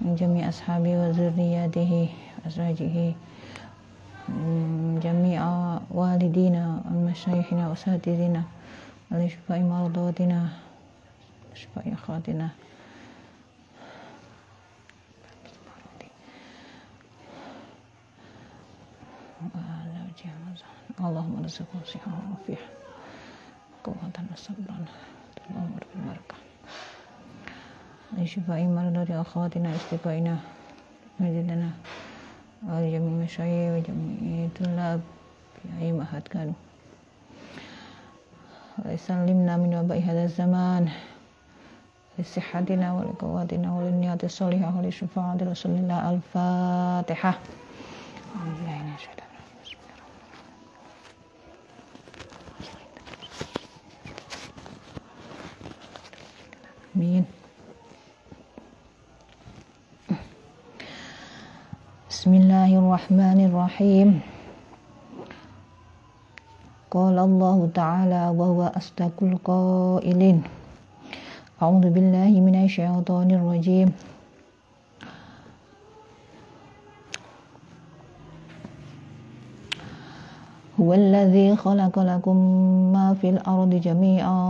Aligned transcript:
من 0.00 0.14
جميع 0.14 0.48
أصحابه 0.48 0.92
وذرياته 0.98 2.08
وأزواجه 2.44 3.14
من 4.28 5.00
جميع 5.02 5.42
والدينا 5.90 6.80
ومشايخنا 6.90 7.68
وأساتذتنا 7.68 8.42
ولشفاء 9.10 9.58
مرضاتنا 9.60 10.48
وشفاء 11.52 11.92
أخواتنا 11.92 12.48
اللهم 21.00 21.38
ارزقه 21.42 21.80
صحة 21.84 22.10
وعافية 22.12 22.66
قوة 23.84 24.16
وصبرا 24.32 24.84
الأمر 25.50 25.82
بالبركة 25.94 26.34
لشفاء 28.17 28.63
مرضى 28.63 29.13
أخواتنا 29.13 29.75
استفائنا 29.75 30.37
مجدنا 31.19 31.69
ولجميع 32.67 33.23
مشايخ 33.23 33.71
وجميع 33.73 34.47
طلاب 34.59 35.01
في 35.55 35.85
أي 35.85 35.91
معهد 35.91 36.21
كانوا. 36.21 36.53
ويسلمنا 38.85 39.57
من 39.57 39.75
وباء 39.75 39.99
هذا 39.99 40.23
الزمان 40.23 40.89
لصحتنا 42.19 42.93
ولقواتنا 42.93 43.73
وللنيات 43.73 44.23
الصالحة 44.23 44.77
ولشفاعة 44.77 45.37
رسول 45.41 45.71
الله 45.71 46.09
الفاتحة. 46.11 47.39
Amin. 56.95 57.40
الرحمن 62.91 63.39
الرحيم. 63.47 64.19
قال 66.91 67.15
الله 67.19 67.57
تعالى 67.71 68.23
وهو 68.35 68.67
أصدق 68.75 69.15
القائلين. 69.21 70.43
أعوذ 71.63 71.85
بالله 71.87 72.31
من 72.43 72.55
الشيطان 72.67 73.31
الرجيم. 73.31 73.95
هو 80.75 80.89
الذي 80.93 81.55
خلق 81.55 81.95
لكم 81.95 82.37
ما 82.91 83.15
في 83.15 83.39
الأرض 83.39 83.71
جميعا 83.87 84.43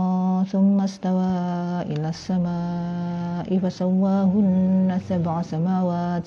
ثم 0.50 0.80
استوى 0.82 1.34
إلى 1.94 2.08
السماء 2.10 3.46
فسواهن 3.62 4.98
سبع 5.06 5.42
سماوات. 5.42 6.26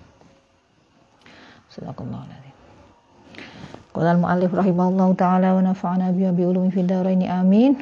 Sadaqallahuladzim. 1.81 2.53
Qala 3.89 4.13
al-mu'allif 4.13 4.53
rahimahullahu 4.53 5.17
taala 5.17 5.57
wa 5.57 5.65
nafa'ana 5.65 6.13
bihi 6.13 6.29
bi 6.29 6.45
ulumi 6.45 6.69
fid 6.69 6.85
dharain 6.85 7.25
amin. 7.25 7.73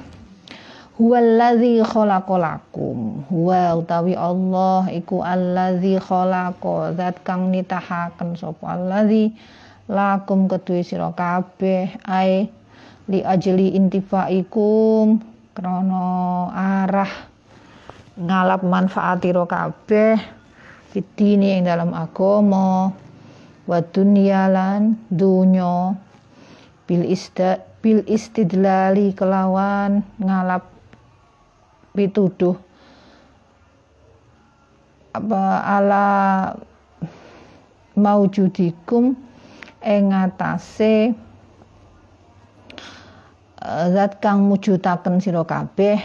Huwallazi 0.96 1.84
khalaqalakum. 1.84 3.28
Huwa 3.28 3.76
utawi 3.76 4.16
Allah 4.16 4.88
iku 4.88 5.20
allazi 5.20 6.00
khalaqa 6.00 6.96
zat 6.96 7.20
kang 7.28 7.52
nitahaken 7.52 8.40
sapa 8.40 8.80
allazi 8.80 9.36
lakum 9.92 10.48
kedue 10.48 10.80
sira 10.80 11.12
kabeh 11.12 11.92
ai 12.08 12.48
li 13.12 13.20
ajli 13.20 13.76
intifaikum 13.76 15.20
krana 15.52 16.08
arah 16.56 17.12
ngalap 18.16 18.62
manfaatiro 18.64 19.44
kabeh 19.50 20.20
fitini 20.94 21.58
yang 21.58 21.74
dalam 21.74 21.92
agama 21.98 22.94
wa 23.70 23.86
dunyalan 23.86 24.98
dunya 25.14 25.94
bil 26.90 27.06
ista 27.06 27.62
bil 27.86 28.02
istidlali 28.10 29.14
kelawan 29.14 30.02
ngalap 30.18 30.66
pituduh. 31.94 32.58
Apa 35.14 35.62
ala 35.70 36.08
maujudikum 37.94 39.14
ing 39.86 40.02
ngatasé 40.18 41.14
eh, 43.62 43.86
zat 43.94 44.18
kang 44.18 44.50
mujudaken 44.50 45.22
sira 45.22 45.46
kabeh 45.46 46.02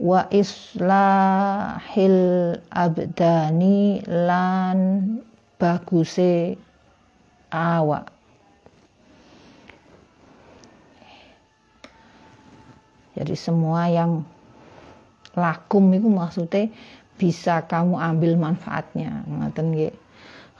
wa 0.00 0.24
islahil 0.32 2.16
abdani 2.72 4.02
lan 4.08 4.78
baguse 5.62 6.58
awak 7.54 8.10
jadi 13.14 13.38
semua 13.38 13.86
yang 13.86 14.26
lakum 15.38 15.86
itu 15.94 16.10
maksudnya 16.10 16.66
bisa 17.14 17.62
kamu 17.70 17.94
ambil 17.94 18.34
manfaatnya. 18.34 19.22
Ngoten 19.30 19.66
nggih. 19.70 19.94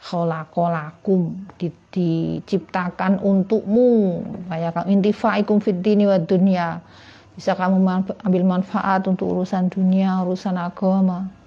Khalaqalakum 0.03 1.47
di, 1.59 1.71
diciptakan 1.95 3.23
untukmu. 3.23 4.23
Kayak 4.51 4.79
kamu 4.79 4.87
intifaikum 4.99 5.59
fid 5.63 5.83
dini 5.83 6.07
wa 6.07 6.19
dunya. 6.23 6.79
Bisa 7.35 7.59
kamu 7.59 7.83
ambil 8.23 8.43
manfaat 8.47 9.07
untuk 9.11 9.31
urusan 9.33 9.71
dunia 9.73 10.23
urusan 10.23 10.55
agama 10.59 11.42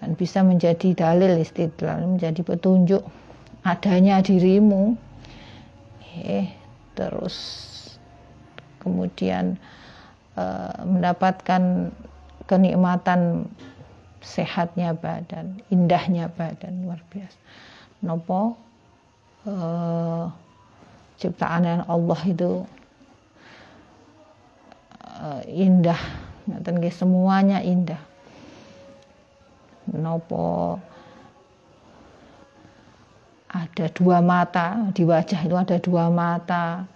dan 0.00 0.16
bisa 0.16 0.40
menjadi 0.40 0.96
dalil 0.96 1.36
istidlal 1.38 2.16
menjadi 2.16 2.40
petunjuk 2.40 3.04
adanya 3.62 4.24
dirimu 4.24 4.96
eh 6.24 6.48
terus 6.96 7.36
kemudian 8.80 9.60
Eh, 10.40 10.80
mendapatkan 10.88 11.92
kenikmatan 12.48 13.50
sehatnya 14.24 14.96
badan, 14.96 15.60
indahnya 15.68 16.32
badan 16.32 16.86
luar 16.86 17.02
biasa. 17.12 17.36
Nopo 18.00 18.56
uh, 19.44 20.32
ciptaan 21.20 21.66
yang 21.68 21.82
Allah 21.84 22.20
itu 22.24 22.64
uh, 25.04 25.42
indah, 25.50 25.98
semuanya 26.94 27.60
indah. 27.60 28.00
Nopo? 29.94 30.78
Ada 33.50 33.90
dua 33.90 34.22
mata 34.22 34.90
di 34.94 35.02
wajah 35.02 35.42
itu 35.42 35.56
ada 35.58 35.76
dua 35.82 36.06
mata 36.06 36.86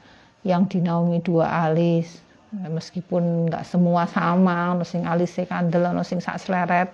yang 0.47 0.71
dinaungi 0.71 1.19
dua 1.27 1.67
alis. 1.67 2.23
Meskipun 2.55 3.51
nggak 3.51 3.67
semua 3.67 4.07
sama 4.07 4.79
ono 4.79 4.87
sing 4.87 5.03
alise 5.03 5.43
kandel 5.43 5.91
ono 5.91 6.07
sing 6.07 6.23
sak 6.23 6.39
sleret 6.39 6.87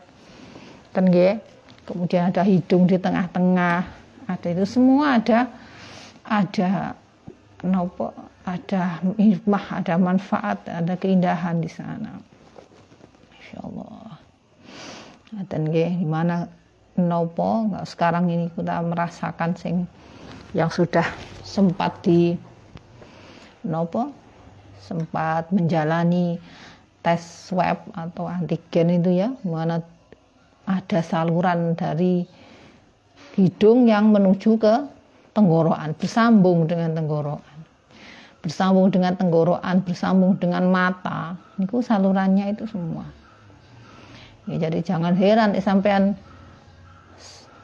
ten 0.97 1.13
kemudian 1.85 2.33
ada 2.33 2.41
hidung 2.41 2.89
di 2.89 2.97
tengah-tengah. 2.97 3.85
Ada 4.25 4.47
itu 4.57 4.65
semua 4.65 5.21
ada 5.21 5.53
ada 6.25 6.97
nopo 7.67 8.15
ada 8.47 9.03
hikmah 9.21 9.83
ada 9.83 9.95
manfaat 10.01 10.65
ada 10.65 10.95
keindahan 10.97 11.61
di 11.61 11.69
sana 11.69 12.17
Masya 13.35 13.59
Allah 13.61 14.17
dan 15.31 15.71
di 15.71 15.87
mana 16.03 16.51
nopo 16.99 17.71
nggak 17.71 17.87
sekarang 17.87 18.27
ini 18.35 18.47
kita 18.51 18.83
merasakan 18.83 19.55
sing 19.55 19.87
yang 20.51 20.67
sudah 20.67 21.07
sempat 21.47 22.03
di 22.03 22.35
nopo 23.63 24.11
sempat 24.83 25.55
menjalani 25.55 26.35
tes 27.01 27.23
swab 27.23 27.79
atau 27.95 28.27
antigen 28.27 28.91
itu 28.91 29.23
ya 29.23 29.31
mana 29.47 29.79
ada 30.67 31.01
saluran 31.01 31.79
dari 31.79 32.27
hidung 33.39 33.87
yang 33.87 34.11
menuju 34.11 34.59
ke 34.59 34.75
tenggorokan 35.31 35.95
bersambung 35.95 36.67
dengan 36.67 36.99
tenggorokan. 36.99 37.59
Bersambung 38.41 38.89
dengan 38.91 39.15
tenggorokan 39.15 39.85
bersambung 39.85 40.35
dengan 40.41 40.67
mata 40.73 41.37
itu 41.61 41.85
salurannya 41.85 42.57
itu 42.57 42.65
semua 42.67 43.20
ya, 44.51 44.67
jadi 44.67 44.83
jangan 44.83 45.15
heran 45.15 45.55
sampean 45.63 46.19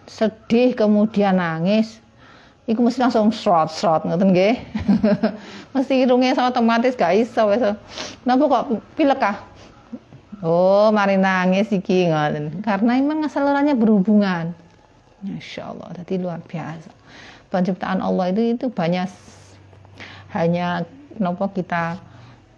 sedih 0.06 0.72
kemudian 0.72 1.36
nangis. 1.36 1.98
Iku 2.66 2.82
mesti 2.82 2.98
langsung 2.98 3.30
srot 3.30 3.70
srot 3.70 4.02
ngoten 4.02 4.34
nggih? 4.34 4.58
Mesti 5.74 6.02
irunge 6.02 6.34
otomatis 6.34 6.98
gak 6.98 7.14
iso 7.14 7.46
wis. 7.46 7.62
Napa 8.26 8.42
kok 8.50 8.82
pilek 8.98 9.22
ah 9.22 9.38
oh 10.42 10.90
mari 10.90 11.14
nangis 11.14 11.70
iki 11.70 12.10
ngoten. 12.10 12.66
Karena 12.66 12.98
emang 12.98 13.22
salurannya 13.30 13.78
berhubungan. 13.78 14.50
Masya 15.22 15.62
Allah, 15.72 15.88
jadi 16.02 16.18
luar 16.18 16.42
biasa. 16.42 16.90
Penciptaan 17.54 18.02
Allah 18.02 18.34
itu 18.34 18.42
itu 18.58 18.66
banyak. 18.66 19.06
Hanya 20.34 20.82
nopo 21.22 21.46
kita 21.54 22.02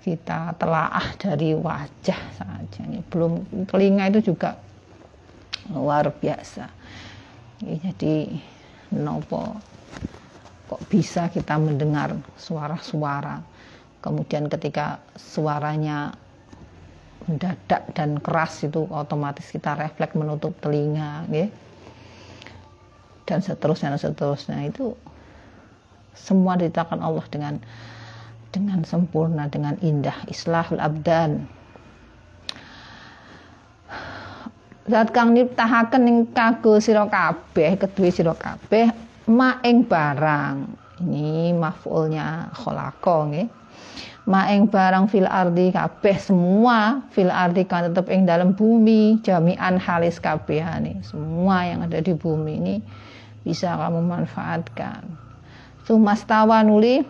kita 0.02 0.54
telaah 0.56 1.14
dari 1.18 1.54
wajah 1.54 2.20
saja. 2.34 2.82
Belum 3.10 3.42
telinga 3.66 4.08
itu 4.08 4.32
juga 4.32 4.56
luar 5.70 6.10
biasa. 6.14 6.66
Jadi 7.62 8.32
nopo 8.94 9.58
kok 10.68 10.84
bisa 10.92 11.32
kita 11.32 11.56
mendengar 11.56 12.12
suara-suara 12.36 13.40
kemudian 14.04 14.52
ketika 14.52 15.00
suaranya 15.16 16.12
mendadak 17.24 17.88
dan 17.96 18.20
keras 18.20 18.64
itu 18.64 18.84
otomatis 18.88 19.48
kita 19.48 19.76
refleks 19.76 20.16
menutup 20.16 20.52
telinga 20.60 21.24
gitu 21.32 21.52
dan 23.28 23.44
seterusnya 23.44 23.92
dan 23.92 24.00
seterusnya 24.00 24.58
itu 24.64 24.96
semua 26.16 26.56
diciptakan 26.56 27.04
Allah 27.04 27.26
dengan 27.28 27.60
dengan 28.52 28.84
sempurna 28.84 29.46
dengan 29.48 29.76
indah. 29.80 30.16
Islahul 30.28 30.80
abdan. 30.80 31.46
Zat 34.88 35.12
kang 35.12 35.36
nyiptahaken 35.36 36.08
ing 36.08 36.18
kago 36.32 36.80
sira 36.80 37.04
kabeh 37.04 37.76
kedue 37.76 38.08
sira 38.08 38.32
kabeh 38.32 38.88
ma 39.28 39.60
ing 39.60 39.84
barang. 39.84 40.56
Ini 41.04 41.52
maf'ulnya 41.52 42.56
khalaqa 42.56 43.16
nggih. 43.28 43.48
Ma 44.28 44.48
ing 44.52 44.68
barang 44.68 45.08
fil 45.08 45.28
ardi 45.28 45.72
kabeh 45.72 46.16
semua 46.16 47.04
fil 47.12 47.28
ardi 47.28 47.68
kan 47.68 47.92
tetep 47.92 48.08
ing 48.12 48.24
dalam 48.24 48.56
bumi 48.56 49.20
jami'an 49.20 49.76
halis 49.76 50.20
kabehane. 50.20 51.04
Semua 51.04 51.68
yang 51.68 51.84
ada 51.84 52.00
di 52.00 52.16
bumi 52.16 52.52
ini 52.56 52.76
bisa 53.44 53.76
kamu 53.76 54.04
manfaatkan. 54.04 55.04
Sumastawa 55.84 56.64
nuli 56.64 57.04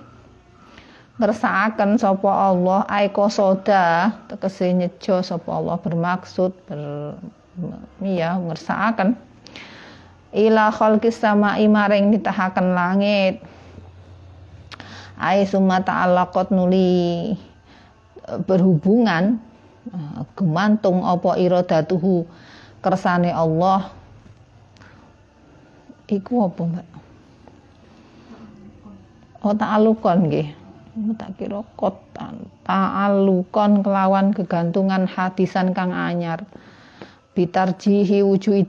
ngersakaken 1.19 1.99
sapa 1.99 2.31
Allah 2.31 2.87
aiko 2.87 3.27
soda 3.27 4.15
tegese 4.31 4.71
nyejo 4.71 5.19
sapa 5.21 5.51
Allah 5.51 5.77
bermaksud 5.83 6.55
ber 6.71 7.19
iya 8.03 8.39
ngersakaken 8.39 9.19
ila 10.33 10.69
khalqis 10.69 11.17
sama 11.17 11.57
maring 11.57 12.13
nitahaken 12.13 12.77
langit. 12.77 13.41
Ai 15.19 15.43
summa 15.49 15.83
ta'allaqat 15.83 16.55
nuli 16.55 17.35
e, 17.35 18.33
berhubungan 18.47 19.43
e, 19.91 19.99
gemantung 20.39 21.03
apa 21.03 21.35
iradatuhu 21.35 22.23
kersane 22.79 23.35
Allah. 23.35 23.91
Iku 26.07 26.47
apa 26.47 26.61
mbak? 26.63 26.87
Oh 29.43 29.55
ta'alukon 29.55 30.19
nggih 30.31 30.49
tak 31.19 31.39
kira 31.39 31.63
kotan 31.79 32.47
ta'alukon 32.67 33.83
kelawan 33.87 34.35
kegantungan 34.35 35.07
hadisan 35.07 35.75
kang 35.75 35.93
anyar. 35.95 36.43
Bitarjihi 37.39 38.27
wujuh 38.27 38.67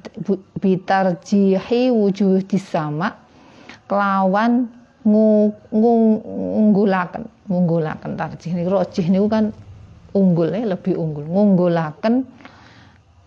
bitarjihi 0.61 1.89
wujuh 1.89 2.45
disama 2.45 3.17
kelawan 3.89 4.69
ngunggulaken. 5.73 7.25
Ngunggulaken 7.49 8.13
tarjih 8.13 8.53
niku. 8.53 8.69
Rojih 8.77 9.09
kan 9.25 9.49
unggul 10.13 10.53
ya 10.53 10.69
lebih 10.69 10.93
unggul. 10.93 11.25
Ngunggulaken 11.25 12.29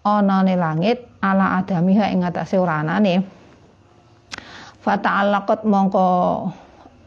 anane 0.06 0.54
langit 0.54 1.10
ala 1.22 1.58
adamiha 1.58 2.10
ing 2.10 2.22
atase 2.26 2.58
ora 2.58 2.82
anane 2.82 3.22
fata'allaqat 4.82 5.62
mongko 5.62 6.06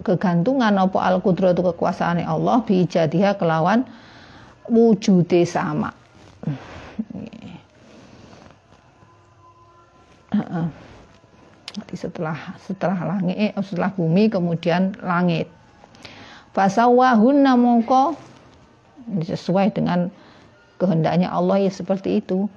kegantungan 0.06 0.78
apa 0.78 1.02
al 1.02 1.18
kudratu 1.25 1.66
kekuasaane 1.66 2.22
Allah 2.22 2.62
bi 2.62 2.86
jadiha 2.86 3.34
kelawan 3.42 3.81
wujude 4.69 5.42
sama. 5.50 5.90
Jadi 11.75 11.96
setelah 12.00 12.38
setelah 12.63 12.96
langit 13.04 13.36
eh, 13.36 13.52
setelah 13.60 13.92
bumi 13.92 14.31
kemudian 14.31 14.96
langit. 15.02 15.50
Fasawahunna 16.56 17.60
mongko. 17.60 18.16
Sesuai 19.06 19.69
dengan 19.69 20.10
kehendaknya 20.81 21.30
Allah 21.30 21.62
ya 21.62 21.69
seperti 21.69 22.25
itu. 22.25 22.50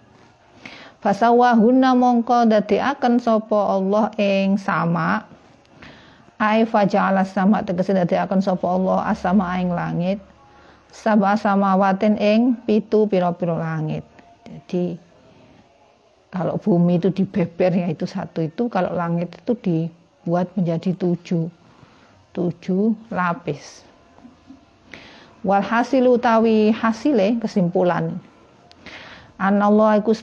Fasawahunna 1.05 1.93
mongko 1.93 2.49
akan 2.49 3.12
sopo 3.21 3.59
Allah 3.59 4.09
ing 4.17 4.56
sama 4.56 5.28
ai 6.38 6.62
faja'ala 6.62 7.26
sama 7.26 7.67
tegese 7.67 7.94
akan 7.94 8.38
sopo 8.38 8.70
Allah 8.70 9.11
asama 9.11 9.58
ing 9.58 9.75
langit. 9.75 10.23
Sabah 10.88 11.37
samawatin 11.37 12.17
ing 12.17 12.56
pitu 12.64 13.05
piro-piro 13.11 13.58
langit. 13.58 14.06
Jadi 14.46 14.96
kalau 16.32 16.56
bumi 16.56 16.96
itu 16.96 17.12
dibeber 17.12 17.75
ya 17.75 17.93
itu 17.93 18.08
satu 18.08 18.40
itu 18.40 18.70
kalau 18.73 18.94
langit 18.96 19.35
itu 19.35 19.52
dibuat 19.61 20.49
menjadi 20.56 20.96
tujuh. 20.96 21.50
Tujuh 22.32 22.94
lapis. 23.11 23.82
Walhasil 25.43 26.06
utawi 26.06 26.70
hasile 26.70 27.37
kesimpulan. 27.43 28.14
Anallah 29.38 29.99
iku 29.99 30.14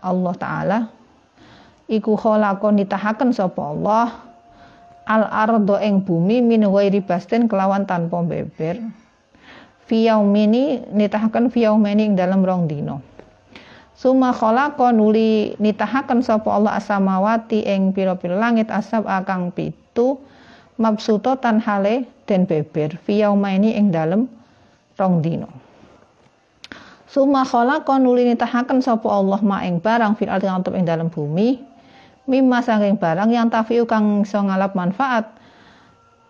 Allah 0.00 0.34
taala. 0.36 0.78
Iku 1.90 2.14
khalaqon 2.14 2.78
nitahaken 2.78 3.34
sapa 3.34 3.58
Allah 3.58 4.29
al 5.10 5.26
ardo 5.26 5.74
ing 5.82 6.06
bumi 6.06 6.38
min 6.38 6.62
ghairi 6.62 7.02
basten 7.02 7.50
kelawan 7.50 7.82
tanpa 7.82 8.22
beber 8.22 8.78
fi 9.90 10.06
yaumini 10.06 10.86
nitahaken 10.94 11.50
fi 11.50 11.66
yaumini 11.66 12.06
ing 12.06 12.14
dalam 12.14 12.46
rong 12.46 12.70
dino 12.70 13.02
Suma 14.00 14.32
khalaqa 14.32 14.96
nuli 14.96 15.60
nitahaken 15.60 16.24
sapa 16.24 16.48
Allah 16.56 16.80
asamawati 16.80 17.68
ing 17.68 17.92
pira-pira 17.92 18.32
langit 18.32 18.72
asab 18.72 19.04
akang 19.04 19.52
pitu 19.52 20.16
mabsutotan 20.80 21.60
hale 21.60 22.08
den 22.24 22.48
beber 22.48 22.96
fi 23.04 23.20
yaumaini 23.20 23.76
ing 23.76 23.92
dalem 23.92 24.24
rong 24.96 25.20
dino 25.20 25.52
Suma 27.12 27.44
khalaqa 27.44 28.00
nuli 28.00 28.24
nitahaken 28.24 28.80
sapa 28.80 29.04
Allah 29.04 29.36
ma 29.44 29.68
ing 29.68 29.84
barang 29.84 30.16
fil 30.16 30.32
kang 30.32 30.72
ing 30.72 30.88
dalam 30.88 31.12
bumi 31.12 31.60
mimma 32.30 32.62
saking 32.62 32.94
barang 32.94 33.34
yang 33.34 33.50
tafiu 33.50 33.90
kang 33.90 34.22
iso 34.22 34.38
ngalap 34.38 34.78
manfaat 34.78 35.34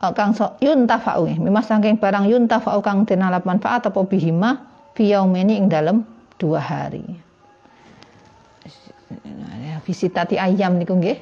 uh, 0.01 0.13
kang 0.17 0.33
so 0.33 0.57
yun 0.65 0.89
tafau 0.89 1.29
mimma 1.29 1.61
saking 1.61 2.01
barang 2.01 2.25
yun 2.25 2.49
tafau 2.49 2.81
kang 2.81 3.05
denalap 3.05 3.45
manfaat 3.45 3.85
apa 3.85 4.01
bihima 4.09 4.65
fi 4.97 5.13
yaumini 5.13 5.61
ing 5.61 5.69
dalam 5.69 6.03
dua 6.41 6.61
hari. 6.61 7.05
Visitati 9.85 10.37
ayam 10.37 10.77
niku 10.77 10.97
nggih. 10.97 11.19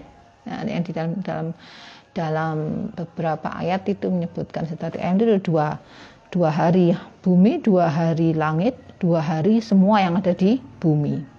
Nah, 0.48 0.64
yang 0.66 0.82
di 0.84 0.92
dalam 0.92 1.12
dalam 1.22 1.46
dalam 2.12 2.56
beberapa 2.92 3.48
ayat 3.54 3.86
itu 3.86 4.10
menyebutkan 4.10 4.66
sitati 4.66 4.98
ayam 4.98 5.20
itu 5.20 5.52
dua 5.52 5.78
dua 6.34 6.50
hari 6.50 6.92
bumi 7.22 7.62
dua 7.62 7.86
hari 7.88 8.34
langit 8.34 8.74
dua 8.98 9.22
hari 9.22 9.62
semua 9.62 10.02
yang 10.02 10.18
ada 10.18 10.34
di 10.34 10.58
bumi. 10.82 11.37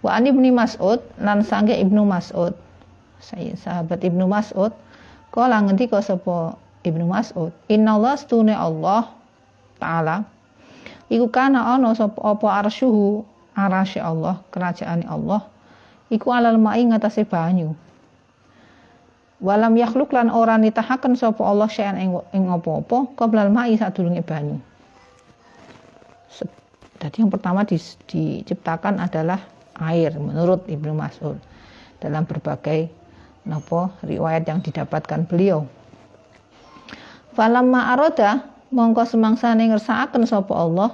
Wa 0.00 0.16
an 0.16 0.24
ibni 0.24 0.48
Mas'ud 0.48 1.00
lan 1.20 1.44
sangge 1.44 1.76
ibnu 1.76 2.08
Mas'ud. 2.08 2.56
Saya 3.20 3.52
sahabat 3.56 4.00
ibnu 4.00 4.24
Mas'ud. 4.24 4.72
Kala 5.30 5.62
ngendika 5.62 6.02
sapa 6.02 6.58
ibnu 6.82 7.06
Mas'ud 7.06 7.54
Inna 7.70 8.00
Allah 8.00 8.14
stune 8.16 8.56
Allah 8.56 9.12
taala. 9.78 10.24
Iku 11.12 11.28
kana 11.28 11.76
ana 11.76 11.92
sapa 11.92 12.18
apa 12.22 12.46
arsyuhu 12.64 13.22
arasy 13.54 14.00
Allah 14.00 14.40
kerajaan 14.50 15.04
Allah. 15.04 15.44
Iku 16.10 16.32
alal 16.34 16.58
ma'i 16.58 16.88
ngatasé 16.88 17.28
banyu. 17.28 17.76
Walam 19.40 19.72
yakhluk 19.78 20.12
lan 20.12 20.28
ora 20.28 20.60
nitahaken 20.60 21.16
sapa 21.16 21.40
Allah 21.44 21.70
sayan 21.70 21.96
ing 22.34 22.44
apa-apa 22.50 23.16
qoblal 23.16 23.48
ma'i 23.48 23.76
sadurunge 23.78 24.20
banyu. 24.24 24.60
Jadi 27.00 27.24
yang 27.24 27.32
pertama 27.32 27.64
di, 27.64 27.80
diciptakan 27.80 29.00
adalah 29.00 29.40
air 29.80 30.12
menurut 30.20 30.68
Ibnu 30.68 30.92
Mas'ud 30.92 31.40
dalam 32.00 32.28
berbagai 32.28 32.92
nopo 33.48 33.88
riwayat 34.04 34.44
yang 34.44 34.60
didapatkan 34.60 35.24
beliau. 35.24 35.64
Falamma 37.32 37.96
aroda 37.96 38.44
mongko 38.70 39.02
semangsane 39.08 39.66
ngersakaken 39.72 40.28
sapa 40.28 40.52
Allah 40.54 40.90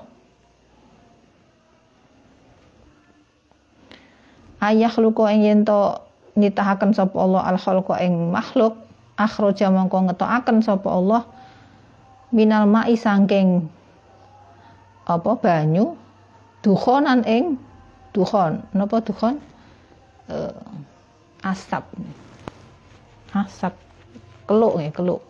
ayah 4.64 4.92
luko 4.96 5.28
ing 5.28 5.44
yen 5.44 5.60
nitahaken 6.36 6.92
sapa 6.92 7.16
Allah 7.16 7.42
al 7.44 7.58
khalqa 7.60 8.00
ing 8.04 8.32
makhluk 8.32 8.76
akhraja 9.16 9.72
mongko 9.72 10.12
ngetokaken 10.12 10.60
sapa 10.60 10.88
Allah 10.88 11.22
minal 12.32 12.68
mai 12.68 12.96
sangking 12.96 13.64
apa 15.08 15.30
banyu 15.40 15.96
dukhonan 16.60 17.24
ing 17.24 17.56
dukhon. 18.16 18.64
Napa 18.72 19.04
dukhon? 19.04 19.36
Uh, 20.32 20.56
asap. 21.44 21.84
Asap. 23.36 23.76
Keluk 24.48 24.80
ya 24.80 24.88
keluk. 24.88 25.20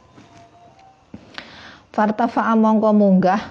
Fartafa 1.90 2.54
mongko 2.54 2.94
munggah. 2.94 3.42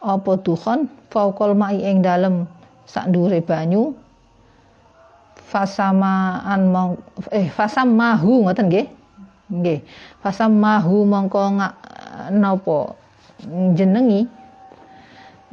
Apa 0.00 0.40
dukhon? 0.40 0.88
Fauqal 1.12 1.52
mai 1.52 1.84
ing 1.84 2.00
dalem 2.00 2.48
sak 2.88 3.12
banyu. 3.44 3.92
Fasamaan 5.46 6.74
mong 6.74 6.98
eh 7.30 7.46
fasam 7.52 7.94
mahu 7.94 8.48
ngoten 8.48 8.66
nggih? 8.66 8.86
Nggih. 9.52 9.78
Fasam 10.18 10.58
mahu 10.58 11.06
mongko 11.06 11.54
napa? 12.34 12.96
Jenengi 13.76 14.26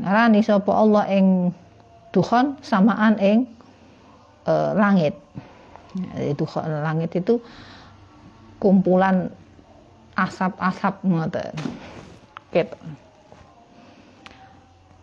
ngarani 0.02 0.40
sapa 0.42 0.72
Allah 0.74 1.06
ing 1.14 1.54
dukhon 2.14 2.56
samaan 2.62 3.18
ing 3.18 3.50
e, 4.46 4.54
langit. 4.78 5.18
Itu 6.18 6.46
langit 6.56 7.14
itu 7.18 7.42
kumpulan 8.58 9.30
asap-asap 10.14 11.04
ngoten 11.04 11.54
gitu 12.54 12.78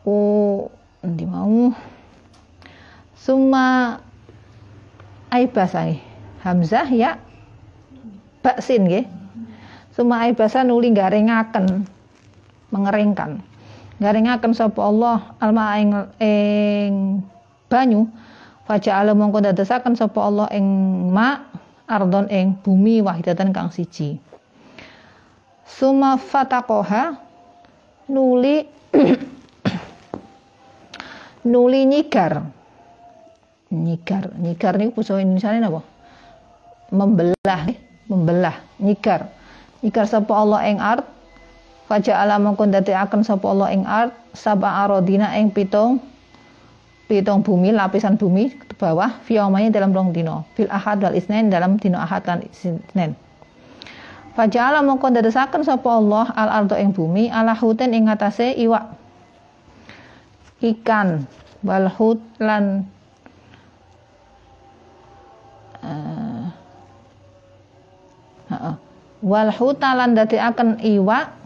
oh 0.07 0.71
nanti 1.03 1.25
mau? 1.29 1.73
Summa 3.17 4.01
aibasa 5.29 5.93
hamzah 6.41 6.89
ya. 6.89 7.21
Baksin 8.41 8.89
nggih. 8.89 9.05
Summa 9.93 10.25
aibasa 10.25 10.65
nuli 10.65 10.97
garingaken 10.97 11.85
mengeringkan 12.73 13.45
garingaken 14.01 14.57
sapa 14.57 14.81
Allah 14.81 15.37
alma 15.37 15.77
ing 15.77 15.93
ing 16.19 16.95
banyu. 17.69 18.09
Faja'ala 18.65 19.13
mongko 19.13 19.45
dadosaken 19.45 19.95
sapa 19.95 20.19
Allah 20.25 20.49
ing 20.57 20.65
ma 21.13 21.45
ardon 21.85 22.27
ing 22.33 22.57
bumi 22.65 23.05
wahidatan 23.05 23.53
kang 23.53 23.69
siji. 23.69 24.17
Suma 25.69 26.17
fatakoha 26.17 27.21
nuli 28.09 28.65
nuli 31.53 31.81
nyigar. 31.85 32.49
Nyigar 33.71 34.35
nyigar 34.35 34.75
ini 34.83 34.91
bahasa 34.91 35.23
Indonesia 35.23 35.55
ini 35.55 35.63
apa 35.63 35.81
membelah 36.91 37.63
membelah 38.11 38.57
nyigar. 38.81 39.31
Nyigar 39.85 40.09
sapa 40.09 40.33
Allah 40.35 40.67
ing 40.67 40.81
art 40.81 41.20
Faja 41.91 42.23
ala 42.23 42.39
mongko 42.39 42.71
akan 42.71 43.27
sapa 43.27 43.51
Allah 43.51 43.75
ing 43.75 43.83
art 43.83 44.15
saba 44.31 44.87
arodina 44.87 45.35
ing 45.35 45.51
pitung 45.51 45.99
pitung 47.11 47.43
bumi 47.43 47.75
lapisan 47.75 48.15
bumi 48.15 48.55
ke 48.55 48.79
bawah 48.79 49.19
fiomanya 49.27 49.75
dalam 49.75 49.91
rong 49.91 50.15
dino 50.15 50.47
fil 50.55 50.71
ahad 50.71 51.03
wal 51.03 51.19
isnen 51.19 51.51
dalam 51.51 51.83
dino 51.83 51.99
ahad 51.99 52.23
lan 52.31 52.47
isnen 52.47 53.19
Faja 54.39 54.71
ala 54.71 54.87
mongko 54.87 55.11
akan 55.11 55.63
sapa 55.67 55.91
Allah 55.91 56.31
al 56.39 56.63
ardo 56.63 56.79
ing 56.79 56.95
bumi 56.95 57.27
ala 57.27 57.59
huten 57.59 57.91
ing 57.91 58.07
atase 58.07 58.55
iwak 58.55 58.87
ikan 60.63 61.27
wal 61.67 61.91
hut 61.91 62.23
lan 62.39 62.87
uh, 65.83 66.47
uh, 68.55 68.79
wal 69.27 69.51
hutalan 69.51 70.15
akan 70.15 70.79
iwak 70.87 71.40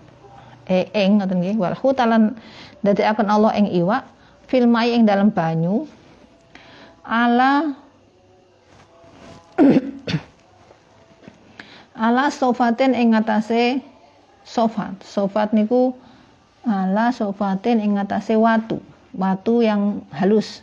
eh, 0.69 0.89
ing 0.95 1.21
ngoten 1.21 1.41
nggih. 1.41 1.57
Wal 1.61 1.77
hutalan 1.77 2.37
akan 2.85 3.27
Allah 3.29 3.53
ing 3.57 3.69
iwak 3.73 4.05
fil 4.49 4.69
mai 4.69 4.93
ing 4.93 5.09
dalam 5.09 5.33
banyu 5.33 5.89
ala 7.05 7.73
ala 12.05 12.25
sofatin 12.29 12.93
ing 12.93 13.17
ngatasé 13.17 13.81
sofat. 14.45 15.01
Sofat 15.05 15.57
niku 15.57 15.97
ala 16.65 17.13
sofatin 17.13 17.81
ing 17.81 17.97
ngatasé 17.97 18.37
watu 18.37 18.81
watu 19.15 19.63
yang 19.63 20.03
halus. 20.11 20.61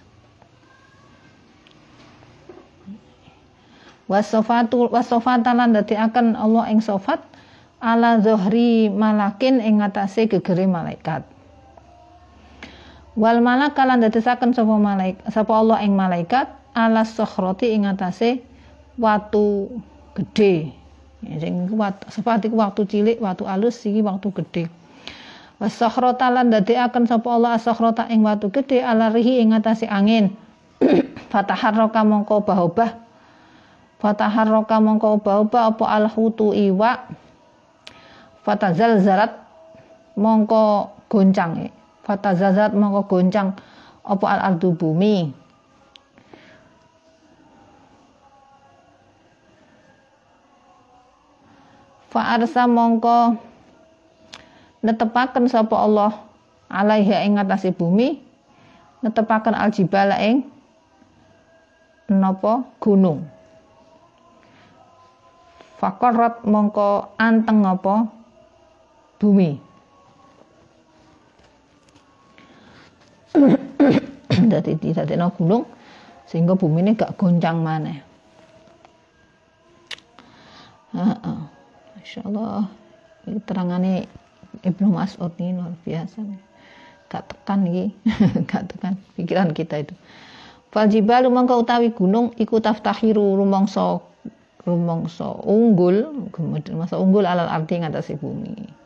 Wasofatu 4.12 4.92
wasofatalan 4.92 5.72
akan 5.72 6.36
Allah 6.36 6.68
ing 6.68 6.84
sofat 6.84 7.24
ala 7.82 8.22
zohri 8.22 8.88
malakin 8.94 9.58
ing 9.58 9.82
ngatasé 9.82 10.30
gegere 10.30 10.70
malaikat. 10.70 11.26
Wal 13.18 13.44
malakalan 13.44 14.00
dadosaken 14.00 14.56
sapa 14.56 14.78
malaikat 14.78 15.26
sapa 15.34 15.52
Allah 15.52 15.84
ing 15.84 15.98
malaikat 15.98 16.48
ala 16.78 17.04
sokhroti 17.04 17.76
ing 17.76 17.84
ngatasé 17.84 18.40
watu 18.96 19.68
gede 20.16 20.72
ya, 21.26 21.36
sing 21.42 21.68
seperti 22.08 22.48
waktu 22.54 22.88
cilik 22.88 23.18
watu 23.20 23.44
alus 23.50 23.84
iki 23.84 24.00
waktu 24.00 24.32
gede 24.32 24.64
was 25.60 25.76
sokhrota 25.76 26.32
lan 26.32 26.54
dadekaken 26.54 27.10
sapa 27.10 27.28
Allah 27.28 27.60
as-sokhrota 27.60 28.08
ing 28.08 28.24
watu 28.24 28.48
gede 28.48 28.80
ala 28.80 29.12
rihi 29.12 29.44
ing 29.44 29.52
ngatasé 29.52 29.92
angin. 29.92 30.34
Fataharraka 31.34 32.02
mongko 32.02 32.42
bahobah 32.48 33.02
fataharraka 34.02 34.82
mongko 34.82 35.22
bahobah 35.22 35.70
apa 35.70 35.86
alhutu 35.86 36.58
iwa 36.58 37.06
fatazal 38.42 39.02
zarat 39.02 39.34
mongko 40.18 40.92
goncang 41.08 41.72
fatazazat 42.02 42.74
mongko 42.74 43.08
goncang 43.08 43.56
apa 44.02 44.26
al 44.28 44.40
ardu 44.54 44.74
bumi? 44.74 45.30
Fa'arsa 52.12 52.68
mongko 52.68 53.40
netepaken 54.84 55.48
sapa 55.48 55.80
Allah 55.80 56.12
alaiha 56.68 57.24
ing 57.24 57.40
ngatasi 57.40 57.72
bumi 57.72 58.20
netepaken 59.00 59.56
aljibala 59.56 60.20
ing 60.20 60.44
napa? 62.12 62.68
Gunung. 62.84 63.24
Fakorat 65.80 66.44
mongko 66.44 67.16
anteng 67.16 67.64
apa 67.64 68.21
bumi. 69.22 69.62
Tidak 74.50 75.06
ada 75.06 75.30
gunung 75.38 75.70
sehingga 76.26 76.58
bumi 76.58 76.82
ini 76.82 76.92
gak 76.98 77.22
goncang 77.22 77.62
mana. 77.62 78.02
Masya 80.92 82.28
Allah, 82.28 82.66
ini 83.30 83.40
terangannya 83.46 83.96
Ibnu 84.66 84.92
Mas'ud 84.92 85.32
ini 85.40 85.56
luar 85.56 85.72
biasa. 85.86 86.18
Gak 87.08 87.24
tekan 87.30 87.64
nih, 87.64 87.94
gak 88.50 88.74
tekan 88.74 88.98
pikiran 89.16 89.54
kita 89.54 89.86
itu. 89.86 89.94
Fal 90.72 90.88
jibalu 90.88 91.28
mangka 91.28 91.56
utawi 91.60 91.92
gunung 91.92 92.32
iku 92.40 92.64
taftahiru 92.64 93.36
rumangsa 93.36 94.00
rumangsa 94.64 95.28
unggul, 95.44 96.28
kemudian 96.32 96.80
masa 96.80 96.96
unggul 96.96 97.28
alal 97.28 97.48
arti 97.48 97.80
ngatasi 97.80 98.16
bumi. 98.20 98.81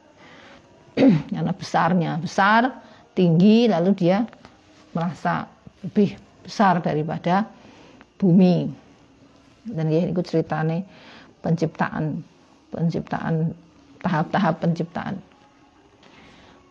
karena 1.33 1.51
besarnya 1.51 2.11
besar 2.19 2.71
tinggi 3.15 3.67
lalu 3.67 3.95
dia 3.95 4.27
merasa 4.95 5.47
lebih 5.83 6.15
besar 6.43 6.79
daripada 6.79 7.47
bumi. 8.19 8.69
Dan 9.65 9.89
ya 9.89 10.07
ikut 10.07 10.25
ceritanya 10.29 10.85
penciptaan 11.41 12.21
penciptaan 12.69 13.55
tahap-tahap 14.03 14.61
penciptaan. 14.61 15.17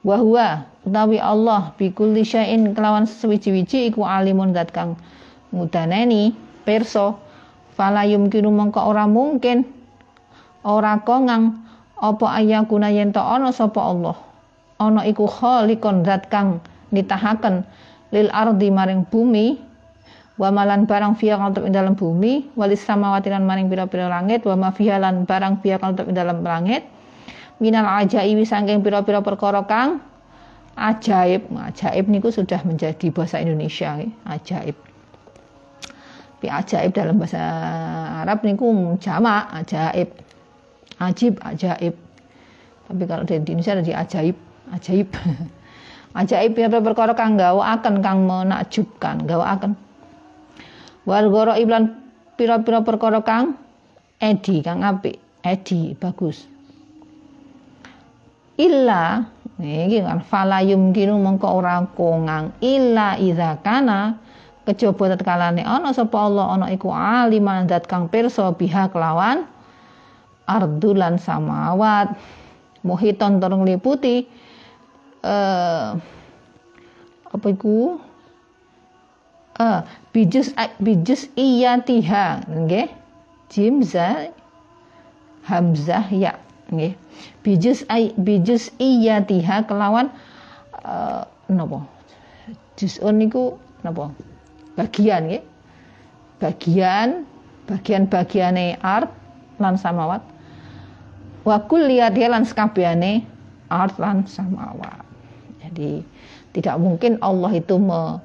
Wahwa 0.04 0.69
utawi 0.85 1.16
Allah 1.16 1.73
bikulli 1.81 2.23
syai'in 2.23 2.76
kelawan 2.76 3.09
sewiji-wiji 3.09 3.88
iku 3.88 4.04
alimun 4.04 4.52
dat 4.52 4.69
kang 4.69 5.00
perso 6.64 7.16
fala 7.73 8.04
yumkinu 8.04 8.52
mongko 8.52 8.81
ora 8.85 9.09
mungkin 9.09 9.64
ora 10.61 11.00
kongang 11.00 11.63
apa 12.01 12.27
ayakuna 12.43 12.91
yen 12.91 13.15
to 13.15 13.23
ana 13.23 13.55
sapa 13.55 13.79
Allah? 13.79 14.17
Ana 14.83 15.07
iku 15.07 15.31
khaliqon 15.31 16.03
zat 16.03 16.27
kang 16.31 16.59
nitahaken 16.91 17.63
lil 18.11 18.29
ardi 18.31 18.69
maring 18.71 19.07
bumi 19.07 19.59
wa 20.35 20.51
malan 20.51 20.87
barang 20.87 21.15
fiya 21.15 21.39
kang 21.39 21.55
ing 21.63 21.75
dalam 21.75 21.95
bumi 21.95 22.51
walis 22.59 22.83
samawati 22.83 23.31
lan 23.31 23.47
maring 23.47 23.71
pira-pira 23.71 24.11
langit 24.11 24.43
wa 24.43 24.59
ma 24.59 24.71
lan 24.75 25.23
barang 25.23 25.63
fiya 25.63 25.79
kang 25.79 25.95
ing 25.95 26.15
dalam 26.15 26.43
langit. 26.43 26.83
Minal 27.63 27.87
ajaibi 27.87 28.43
saking 28.43 28.83
pira-pira 28.83 29.23
perkara 29.23 29.63
kang 29.63 30.03
ajaib. 30.75 31.47
Ajaib 31.55 32.11
niku 32.11 32.35
sudah 32.35 32.59
menjadi 32.67 33.15
bahasa 33.15 33.39
Indonesia 33.39 33.95
ajaib. 34.27 34.75
Pi 36.43 36.47
ajaib 36.51 36.91
dalam 36.91 37.23
bahasa 37.23 37.41
Arab 38.27 38.43
niku 38.43 38.99
jamak 38.99 39.47
ajaib. 39.55 40.24
Ajib 41.03 41.41
ajaib. 41.43 41.95
Tapi 42.85 43.03
kalau 43.09 43.25
di 43.25 43.35
Indonesia 43.41 43.75
ada 43.75 43.85
di 43.85 43.95
ajaib, 43.97 44.37
ajaib. 44.71 45.09
ajaib 46.21 46.50
pira 46.55 46.81
perkara 46.81 47.12
kang 47.17 47.41
akan 47.41 47.95
kang 48.05 48.19
menakjubkan, 48.29 49.25
akan. 49.26 49.73
Wal 51.05 51.29
goro 51.29 51.53
iblan 51.53 52.00
pira-pira 52.38 52.81
perkara 52.81 53.21
kang 53.21 53.61
edi 54.23 54.64
kang 54.64 54.81
apik, 54.81 55.21
edi 55.45 55.93
bagus. 55.99 56.49
Illa 58.55 59.26
iki 59.59 60.03
kan 60.03 60.23
falayum 60.23 60.91
kinu 60.91 61.19
mengko 61.19 61.62
ora 61.62 61.83
kongang 61.95 62.55
illa 62.59 63.14
idza 63.19 63.59
kana 63.62 64.19
kejaba 64.67 65.14
tatkalane 65.14 65.62
ana 65.62 65.95
sapa 65.95 66.17
Allah 66.19 66.47
ana 66.59 66.67
iku 66.75 66.91
aliman 66.91 67.71
dat 67.71 67.87
kang 67.87 68.11
pirsa 68.11 68.50
biha 68.55 68.91
kelawan 68.91 69.47
ardulan 70.45 71.17
samawat 71.17 72.15
muhiton 72.85 73.41
turung 73.41 73.65
liputi 73.65 74.29
eh 75.25 75.89
apa 77.35 77.47
iku? 77.51 77.99
Eh 79.59 79.81
bijus 80.15 80.55
bijus 80.79 81.27
iyatiha 81.35 82.47
nggih. 82.47 82.89
Jim 83.51 83.83
za 83.83 84.31
hamzah 85.47 86.07
ya 86.13 86.39
nggih. 86.71 86.95
Bijus 87.43 87.83
bijus 88.19 88.71
iyatiha 88.79 89.67
kelawan 89.67 90.11
uh, 90.85 91.27
napa 91.51 91.87
juz'un 92.79 93.19
niku 93.19 93.59
napa 93.83 94.15
bagian 94.79 95.27
nggih. 95.31 95.43
Bagian 96.43 97.25
bagian-bagiane 97.65 98.77
art 98.85 99.09
lan 99.57 99.79
samawat 99.81 100.34
wa 101.45 101.57
kulliyati 101.65 102.25
lan 102.25 102.49
sekabehane 102.49 103.25
art 103.69 103.97
lan 104.01 104.25
samawat 104.25 105.05
jadi 105.61 106.01
tidak 106.55 106.77
mungkin 106.79 107.19
Allah 107.19 107.51
itu 107.57 107.77
me, 107.81 108.21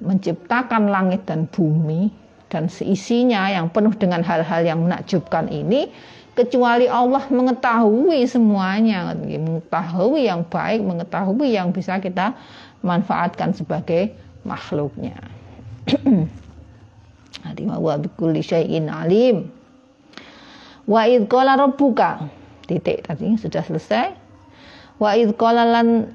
menciptakan 0.00 0.88
langit 0.88 1.26
dan 1.26 1.50
bumi 1.50 2.12
dan 2.52 2.70
seisinya 2.70 3.50
yang 3.50 3.66
penuh 3.72 3.90
dengan 3.98 4.22
hal-hal 4.22 4.62
yang 4.62 4.86
menakjubkan 4.86 5.50
ini 5.50 5.90
kecuali 6.38 6.86
Allah 6.90 7.22
mengetahui 7.30 8.26
semuanya 8.26 9.14
mengetahui 9.14 10.26
yang 10.26 10.46
baik 10.46 10.82
mengetahui 10.82 11.54
yang 11.54 11.70
bisa 11.74 11.98
kita 11.98 12.34
manfaatkan 12.84 13.56
sebagai 13.56 14.12
makhluknya. 14.44 15.16
Hadi 17.44 17.62
wa 17.66 17.96
bikulli 17.96 18.44
syai'in 18.44 18.92
alim. 18.92 19.48
Wa 20.84 21.08
id 21.08 21.26
qala 21.32 21.56
rabbuka 21.56 22.28
titik 22.64 23.04
tadi 23.04 23.36
sudah 23.36 23.62
selesai. 23.64 24.16
Wa 24.98 25.18
id 25.18 25.34
qala 25.36 25.68
lan 25.68 26.10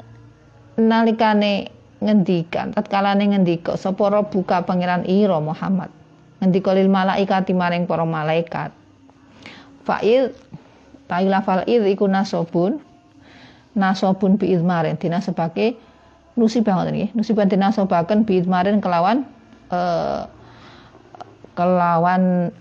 nalikane 0.79 1.69
ngendikan 1.99 2.71
tatkalane 2.71 3.35
ngendika 3.35 3.75
sapa 3.75 4.07
rabbuka 4.07 4.63
pangeran 4.63 5.03
ira 5.05 5.37
Muhammad? 5.43 5.91
Ngendika 6.39 6.71
lil 6.71 6.87
malaikati 6.87 7.51
maring 7.51 7.83
para 7.83 8.07
malaikat. 8.07 8.71
Fa'il 9.83 10.31
ta'ila 11.09 11.41
fa'il 11.41 11.83
iku 11.89 12.05
nasobun 12.05 12.79
nasobun 13.73 14.37
bi 14.37 14.53
idmarin 14.53 14.97
dinasebake 14.97 15.77
nusibah 16.37 16.79
ngoten 16.79 16.95
nggih 16.95 17.11
nusibah 17.17 17.45
dinasobaken 17.49 18.23
bi 18.23 18.39
idmarin 18.39 18.79
kelawan 18.79 19.25
uh, 19.73 20.29
kelawan 21.57 22.53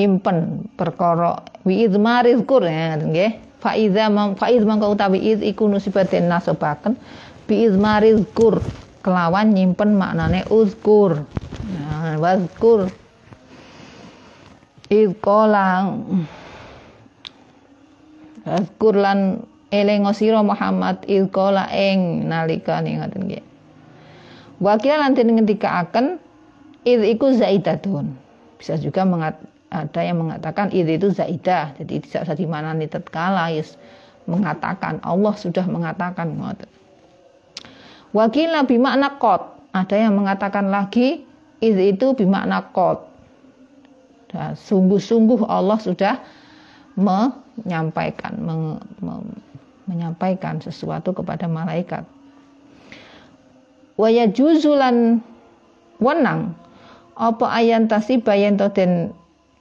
nyimpen 0.00 0.64
perkara 0.80 1.44
wi 1.68 1.84
idmariz 1.84 2.40
kur 2.48 2.64
ya 2.64 2.96
nggih. 2.96 3.36
Fa 3.60 3.76
idza 3.76 4.08
fa 4.40 4.48
idz 4.48 4.64
mangko 4.64 4.96
utawi 4.96 5.20
id 5.20 5.44
iku 5.44 5.68
nusibah 5.68 6.08
dinasobaken 6.08 6.96
bi 7.44 7.68
idmariz 7.68 8.24
kur 8.32 8.64
kelawan 9.04 9.52
nyimpen 9.52 9.92
maknane 10.00 10.48
uzkur. 10.48 11.28
Nah 11.68 12.16
wazkur. 12.16 12.88
Idkola 14.90 15.86
Azkur 18.40 18.96
lan 18.96 19.44
elengo 19.68 20.10
sira 20.16 20.40
Muhammad 20.40 21.04
idkola 21.04 21.68
ing 21.70 22.26
nalikane 22.26 22.96
ngoten 22.98 23.22
nggih. 23.28 23.44
Wakil 24.58 24.96
lan 24.96 25.12
den 25.12 25.36
ngendikaaken 25.36 26.16
id 26.88 27.00
iku 27.04 27.36
zaidatun. 27.36 28.16
Bisa 28.60 28.76
juga 28.76 29.08
mengat, 29.08 29.40
ada 29.70 30.00
yang 30.02 30.18
mengatakan 30.18 30.74
id 30.74 30.98
itu 30.98 31.14
zaidah. 31.14 31.74
Jadi 31.78 32.02
tidak 32.02 32.26
usah 32.26 32.36
dimanani 32.36 32.90
tatkala 32.90 33.54
yes, 33.54 33.78
mengatakan 34.26 34.98
Allah 35.06 35.34
sudah 35.38 35.62
mengatakan 35.70 36.34
ngoten. 36.34 36.70
Wakil 38.10 38.50
bimakna 38.66 39.16
kot. 39.22 39.62
Ada 39.70 40.10
yang 40.10 40.18
mengatakan 40.18 40.74
lagi 40.74 41.22
id 41.62 41.78
itu 41.94 42.18
bimakna 42.18 42.66
kot 42.74 43.10
dan 44.30 44.54
sungguh-sungguh 44.54 45.42
Allah 45.50 45.78
sudah 45.82 46.14
menyampaikan 46.94 48.38
me, 48.38 48.78
me, 49.02 49.14
menyampaikan 49.90 50.62
sesuatu 50.62 51.10
kepada 51.10 51.50
malaikat. 51.50 52.06
Waya 53.98 54.30
juzulan 54.30 55.20
wenang 56.00 56.54
apa 57.18 57.46
ayan 57.52 57.84
tasiba 57.90 58.32
yen 58.32 58.56
to 58.56 58.70
den 58.72 59.12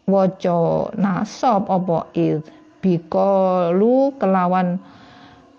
waca 0.10 0.90
nasab 0.98 1.70
apa 1.70 2.10
id? 2.18 2.44
Bikalu 2.80 4.16
kelawan 4.18 4.80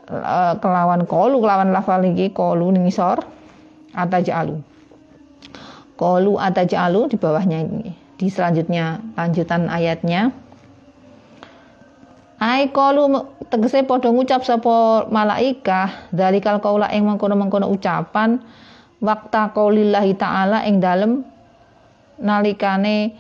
uh, 0.09 0.55
kelawan 0.59 1.05
kolu 1.05 1.39
kelawan 1.45 1.71
lafal 1.71 2.01
iki 2.03 2.33
kolu 2.33 2.73
ning 2.73 2.89
isor 2.89 3.21
atajalu 3.93 4.65
kolu 6.01 6.41
atajalu 6.41 7.13
di 7.13 7.17
bawahnya 7.21 7.61
ini. 7.61 7.93
Di 8.17 8.33
selanjutnya 8.33 9.05
lanjutan 9.21 9.69
ayatnya. 9.69 10.33
Ai 12.41 12.73
kalu 12.73 13.21
tegese 13.53 13.85
padha 13.85 14.09
ngucap 14.09 14.41
sapa 14.49 15.05
malaika 15.13 16.09
dalikal 16.09 16.57
kaula 16.65 16.89
ing 16.89 17.05
mengkono-mengkono 17.05 17.69
ucapan 17.69 18.41
wakta 19.05 19.53
qaulillahi 19.53 20.17
taala 20.17 20.65
ing 20.65 20.81
dalem 20.81 21.21
nalikane 22.17 23.13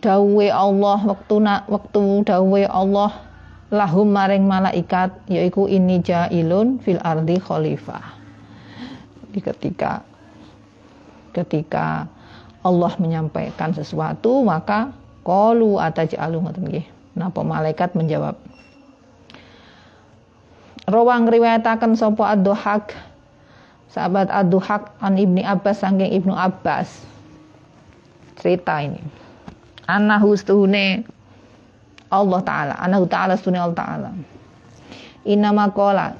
dawuhe 0.00 0.52
Allah 0.52 0.98
wektu 1.04 1.40
wektu 1.68 2.24
dawuhe 2.26 2.66
Allah 2.68 3.12
lahum 3.72 4.10
maring 4.10 4.46
malaikat 4.46 5.10
yaiku 5.26 5.66
ini 5.66 5.98
jailun 6.02 6.78
fil 6.82 7.00
ardi 7.02 7.38
khalifah. 7.40 8.04
Di 9.34 9.40
ketika 9.42 10.06
ketika 11.34 12.08
Allah 12.64 12.92
menyampaikan 12.98 13.74
sesuatu 13.76 14.42
maka 14.46 14.94
qalu 15.26 15.78
ataj'alu 15.82 16.36
ngoten 16.42 16.64
nggih. 16.66 16.86
Napa 17.16 17.40
malaikat 17.40 17.96
menjawab? 17.96 18.36
Rawang 20.84 21.26
riwayataken 21.32 21.96
sapa 21.96 22.36
Ad-Duhak? 22.36 22.92
Sahabat 23.88 24.28
Ad-Duhak 24.28 25.00
an 25.00 25.16
Ibni 25.16 25.40
Abbas 25.40 25.80
saking 25.80 26.12
Ibnu 26.12 26.36
Abbas. 26.36 26.92
Cerita 28.36 28.84
ini 28.84 29.25
anahu 29.86 30.34
stuhune 30.34 31.06
Allah 32.10 32.40
taala. 32.42 32.74
Anahu 32.78 33.06
taala 33.06 33.38
stuhune 33.38 33.58
Allah 33.58 33.78
taala. 33.78 34.10
Inama 35.26 35.70
qala 35.74 36.14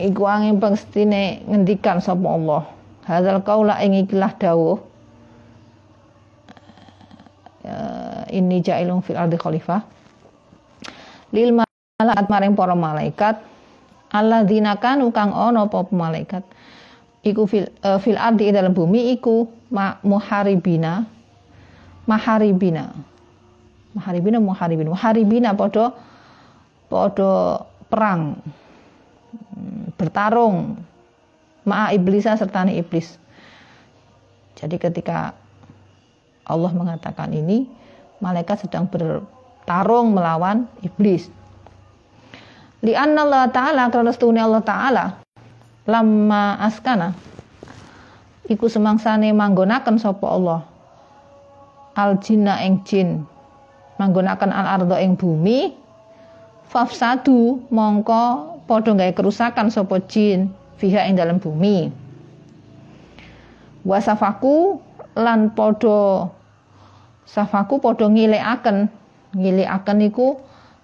iku 0.00 0.24
angin 0.24 0.60
pangstine 0.60 1.44
ngendikan 1.44 2.00
sapa 2.00 2.24
Allah. 2.28 2.62
Hadzal 3.04 3.40
qaula 3.44 3.80
ing 3.84 4.06
ikilah 4.06 4.32
dawuh 4.36 4.78
uh, 7.64 8.22
ini 8.32 8.60
jailung 8.64 9.04
fil 9.04 9.20
ardi 9.20 9.36
khalifah. 9.36 9.84
Lil 11.34 11.52
malaikat 11.52 12.26
maring 12.28 12.54
para 12.56 12.74
malaikat 12.74 13.36
alladzina 14.10 14.78
kanu 14.80 15.12
kang 15.12 15.30
ana 15.32 15.68
apa 15.68 15.86
malaikat. 15.92 16.44
Iku 17.26 17.44
fil 17.44 17.66
uh, 17.82 17.98
fil 17.98 18.18
ardi 18.18 18.50
dalam 18.54 18.72
bumi 18.72 19.14
iku 19.18 19.46
ma, 19.70 19.98
muharibina 20.06 21.15
maharibina. 22.06 22.94
Maharibina 23.92 24.38
muharibina 24.40 24.88
muharibina 24.90 25.50
padha 25.52 25.92
padha 26.88 27.66
perang. 27.90 28.38
Hmm, 29.52 29.92
bertarung. 29.98 30.80
Ma'a 31.66 31.90
iblisa 31.92 32.38
serta 32.38 32.62
iblis. 32.70 33.18
Jadi 34.54 34.78
ketika 34.78 35.34
Allah 36.46 36.70
mengatakan 36.70 37.34
ini 37.34 37.66
malaikat 38.22 38.64
sedang 38.64 38.86
bertarung 38.86 40.14
melawan 40.14 40.70
iblis. 40.86 41.26
Lianna 42.86 43.26
Allah 43.26 43.44
Ta'ala 43.50 43.84
karena 43.90 44.14
setune 44.14 44.38
Allah 44.38 44.62
Ta'ala 44.62 45.04
lama 45.86 46.58
askana 46.62 47.14
iku 48.50 48.66
semangsane 48.66 49.30
manggonaken 49.30 49.98
sapa 49.98 50.26
Allah 50.26 50.60
al 51.96 52.20
jinna 52.20 52.60
ing 52.60 52.84
jin. 52.84 53.24
Manggonaken 53.96 54.52
al 54.52 54.66
ardo 54.76 54.96
ing 55.00 55.16
bumi. 55.16 55.72
Fafsadu 56.68 57.64
mongko 57.72 58.56
padha 58.68 58.92
gawe 58.92 59.12
kerusakan 59.16 59.72
sapa 59.72 60.04
jin 60.04 60.52
fiha 60.76 61.08
ing 61.08 61.16
dalam 61.16 61.40
bumi. 61.40 61.88
Wasafaku 63.88 64.82
lan 65.16 65.56
padha 65.56 66.28
safaku 67.24 67.80
padha 67.80 68.12
ngilekaken 68.12 68.92
ngilekaken 69.32 69.98
iku 70.04 70.36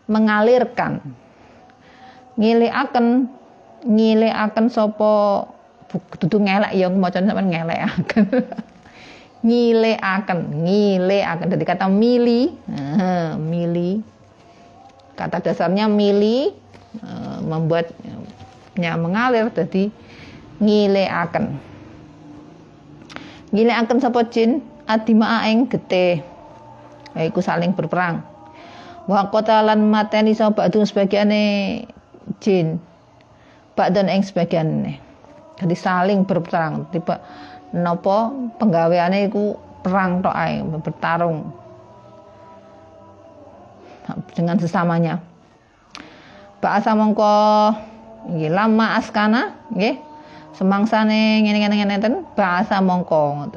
mengalirkan. 0.08 1.04
Ngilekaken 2.40 3.28
ngilekaken 3.84 4.66
sapa 4.72 5.44
dudu 5.92 6.40
ngelek 6.40 6.72
ya 6.72 6.88
maca 6.88 7.20
sampean 7.20 7.52
ngelekaken 7.52 8.24
ngilekaken 9.42 10.62
ngilekaken 10.62 11.48
dari 11.50 11.66
kata 11.66 11.86
mili 11.90 12.54
nah, 12.66 13.34
mili. 13.36 14.02
Kata 15.18 15.42
dasarnya 15.42 15.90
mili 15.90 16.54
uh, 17.02 17.38
membuatnya 17.42 18.94
mengalir. 18.96 19.50
Jadi 19.50 19.90
ngilekaken 20.62 21.58
ngilekaken 23.50 23.98
sapa 23.98 24.26
jin? 24.30 24.62
Adima 24.82 25.46
ing 25.46 25.70
getih 25.70 26.22
yaiku 27.14 27.38
saling 27.38 27.70
berperang. 27.70 28.26
Wa 29.06 29.30
qatalan 29.30 29.78
mateni 29.90 30.34
sapa 30.34 30.66
sebagiane 30.70 31.42
jin. 32.42 32.82
Ba'dan 33.72 34.10
ing 34.10 34.20
sebagiane 34.26 35.12
jadi 35.62 35.76
saling 35.78 36.26
berperang. 36.26 36.90
Tiba 36.90 37.22
napa 37.72 38.32
penggaweane 38.60 39.28
iku 39.28 39.56
perang 39.80 40.20
tok 40.20 40.36
ae 40.36 40.60
bertarung. 40.80 41.52
Dengan 44.36 44.56
sesamanya. 44.60 45.20
Bahasa 46.62 46.94
mongko 46.94 47.32
nggih 48.28 48.52
lama 48.52 48.96
askana 48.96 49.56
nggih. 49.72 49.98
Semangsane 50.52 51.40
ngene-ngene 51.42 51.96
ngeten 51.96 52.14
bahasa 52.36 52.76
mongko 52.84 53.48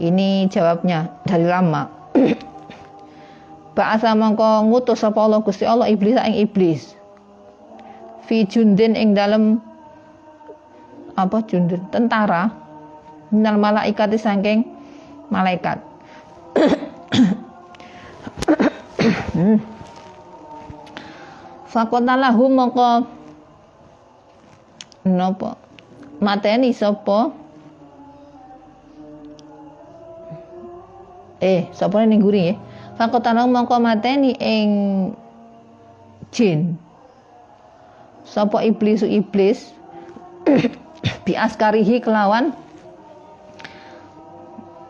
ini 0.00 0.48
jawabnya 0.48 1.12
dari 1.28 1.44
lama. 1.44 1.86
Ba'asa 3.76 4.16
mongko 4.16 4.66
ngutus 4.66 5.04
sapa 5.04 5.20
Allah 5.20 5.44
Gusti 5.44 5.68
Allah 5.68 5.86
iblis 5.92 6.16
ing 6.16 6.34
iblis. 6.40 6.96
Fi 8.24 8.48
jundin 8.48 8.96
ing 8.96 9.12
dalem 9.12 9.60
apa 11.14 11.44
jundin? 11.44 11.84
Tentara 11.92 12.48
minal 13.30 13.56
malaikat 13.58 14.14
saking 14.18 14.66
malaikat. 15.30 15.78
hmm. 19.34 19.58
Fakotalahu 21.70 22.50
mongko 22.50 23.06
napa 25.06 25.54
mateni 26.20 26.74
sapa 26.74 27.30
eh 31.40 31.70
sapa 31.72 32.02
ning 32.04 32.20
guri 32.20 32.52
ya 32.52 32.54
Fakotana 33.00 33.48
mongko 33.48 33.80
mateni 33.80 34.36
ing 34.36 34.68
jin. 36.36 36.76
Sapa 38.28 38.60
iblis 38.60 39.00
iblis 39.00 39.72
bi 41.24 41.32
askarihi 41.32 42.04
kelawan 42.04 42.52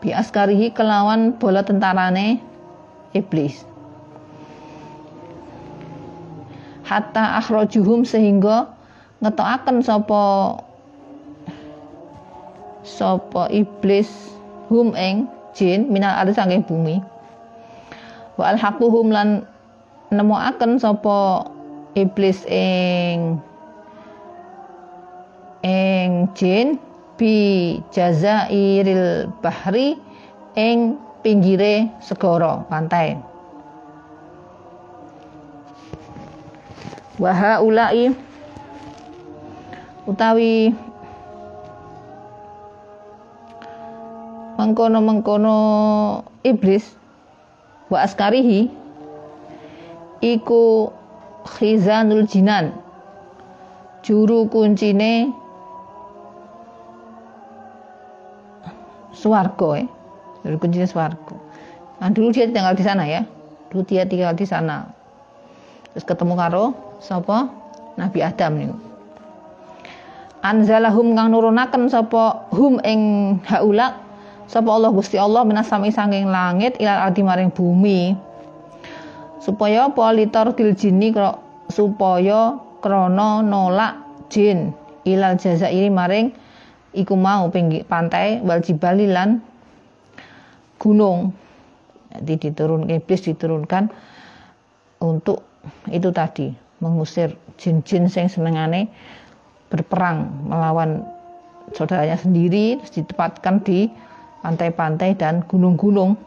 bi 0.01 0.09
askarihi 0.11 0.73
kelawan 0.73 1.37
bola 1.37 1.61
tentarane 1.61 2.41
iblis. 3.13 3.61
Hatta 6.83 7.39
akhrajuhum 7.39 8.03
sehingga 8.03 8.67
ngetokaken 9.21 9.85
sapa 9.85 10.57
sapa 12.81 13.47
iblis 13.53 14.09
hum 14.67 14.97
ing 14.97 15.29
jin 15.53 15.87
minal 15.93 16.17
ardi 16.17 16.33
saking 16.33 16.65
bumi 16.65 16.99
wa 18.35 18.49
alhaquhum 18.51 19.13
lan 19.13 19.45
nemokaken 20.09 20.81
sapa 20.81 21.45
iblis 21.93 22.41
ing 22.49 23.37
ing 25.61 26.25
jin 26.33 26.81
bi 27.21 27.77
jazairil 27.93 29.29
bahri 29.45 29.93
ing 30.57 30.97
pinggire 31.21 31.93
segara 32.01 32.65
pantai. 32.65 33.21
Wa 37.21 37.61
ulai 37.61 38.09
utawi 40.09 40.73
mengkono-mengkono 44.57 45.57
iblis 46.41 46.97
wa 47.93 48.01
askarihi 48.01 48.65
iku 50.25 50.89
khizanul 51.45 52.25
jinan 52.25 52.73
juru 54.01 54.49
kuncine 54.49 55.29
swargo 59.21 59.77
ya 59.77 59.85
juru 60.41 60.57
kuncinya 60.57 60.89
swargo 60.89 61.37
nah 62.01 62.09
dulu 62.09 62.33
dia 62.33 62.49
tinggal 62.49 62.73
di 62.73 62.81
sana 62.81 63.05
ya. 63.05 63.21
Dulu 63.71 63.87
dia 63.87 64.03
tinggal 64.03 64.35
di 64.35 64.43
sana. 64.43 64.89
Terus 65.95 66.03
ketemu 66.03 66.33
karo 66.35 66.75
sapa? 66.99 67.47
Nabi 67.95 68.19
Adam 68.19 68.51
nih 68.57 68.71
anzalahum 70.41 71.13
kang 71.13 71.31
nurunaken 71.31 71.87
sapa? 71.87 72.49
Hum 72.51 72.81
ing 72.83 73.01
haula 73.47 74.01
sapa 74.49 74.69
Allah 74.73 74.91
Gusti 74.91 75.15
Allah 75.15 75.45
minasami 75.45 75.93
sanging 75.93 76.27
langit 76.27 76.75
ilal 76.81 77.07
ardi 77.07 77.21
maring 77.21 77.53
bumi. 77.53 78.17
Supaya 79.41 79.89
politor 79.89 80.53
til 80.53 80.77
jini 80.77 81.13
supaya 81.71 82.59
krana 82.83 83.41
nolak 83.41 84.27
jin. 84.29 84.73
Ilal 85.01 85.37
jazairi 85.39 85.89
maring 85.89 86.29
iku 86.91 87.15
mau 87.15 87.47
pinggir 87.47 87.87
pantai 87.87 88.43
wal 88.43 88.59
jibali 88.59 89.07
lan 89.07 89.39
gunung 90.81 91.31
jadi 92.11 92.51
diturun 92.51 92.91
iblis 92.91 93.23
diturunkan 93.23 93.87
untuk 94.99 95.47
itu 95.87 96.09
tadi 96.11 96.51
mengusir 96.81 97.37
jin-jin 97.55 98.09
yang 98.09 98.27
senengane 98.27 98.89
berperang 99.71 100.27
melawan 100.49 101.05
saudaranya 101.71 102.19
sendiri 102.19 102.81
ditempatkan 102.91 103.63
di 103.63 103.87
pantai-pantai 104.43 105.15
dan 105.15 105.45
gunung-gunung. 105.47 106.17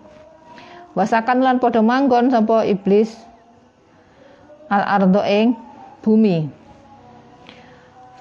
Wasakan 0.94 1.42
lan 1.42 1.58
padha 1.58 1.82
manggon 1.82 2.30
iblis 2.64 3.10
al 4.70 4.82
ardo 4.86 5.20
ing 5.26 5.58
bumi. 6.00 6.46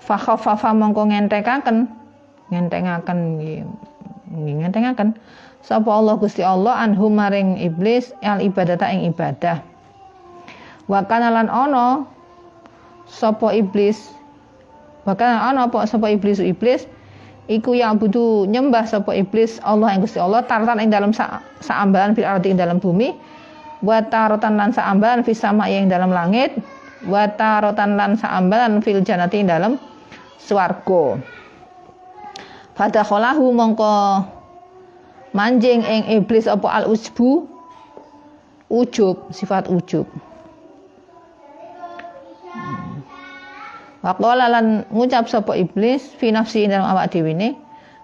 Fakhaffafa 0.04 0.76
mongko 0.76 1.08
ngentekaken 1.08 1.88
ngentengaken 2.54 3.20
ngentengaken. 4.34 5.18
Sapa 5.64 5.90
Allah 5.90 6.20
Gusti 6.20 6.44
Allah 6.44 6.76
anhum 6.76 7.16
maring 7.16 7.56
iblis 7.58 8.12
al 8.22 8.44
ibadata 8.44 8.88
ing 8.92 9.10
ibadah. 9.10 9.64
Wa 10.92 11.08
kana 11.08 11.32
lan 11.32 11.48
ana 11.48 12.04
sapa 13.08 13.52
iblis 13.56 14.12
wa 15.04 15.14
kana 15.16 15.52
ana 15.52 15.68
apa 15.68 15.84
sapa 15.84 16.12
iblis 16.12 16.40
iblis 16.40 16.88
iku 17.52 17.76
yang 17.76 18.00
butuh 18.00 18.48
nyembah 18.48 18.88
sapa 18.88 19.12
iblis 19.16 19.60
Allah 19.64 19.96
yang 19.96 20.02
Gusti 20.04 20.20
Allah 20.20 20.44
taratan 20.48 20.80
ing 20.80 20.92
dalam 20.92 21.12
sa 21.12 21.44
fil 22.16 22.28
ardi 22.28 22.56
ing 22.56 22.60
dalam 22.60 22.80
bumi 22.80 23.12
wa 23.84 24.00
taratan 24.00 24.56
lan 24.56 24.72
saambalan 24.72 25.28
fis 25.28 25.44
sama 25.44 25.68
yang 25.68 25.92
dalam 25.92 26.10
langit 26.16 26.56
wa 27.04 27.28
taratan 27.28 28.00
lan 28.00 28.16
saambalan 28.16 28.80
fil 28.80 29.04
janati 29.04 29.44
ing 29.44 29.52
dalam 29.52 29.76
swarga 30.40 31.20
kholahu 32.78 33.54
mongko 33.54 34.26
manjing 35.34 35.82
ing 35.86 36.04
iblis 36.22 36.50
apa 36.50 36.70
al 36.70 36.86
ujbu 36.90 37.46
ujub 38.74 39.30
sifat 39.30 39.70
ujub. 39.70 40.10
Waqala 44.04 44.52
lan 44.52 44.84
ngucap 44.92 45.32
sapa 45.32 45.56
iblis 45.56 46.04
fi 46.20 46.34
nafsi 46.34 46.68
dalam 46.68 46.84
awak 46.84 47.16
dhewe 47.16 47.32
ne 47.32 47.56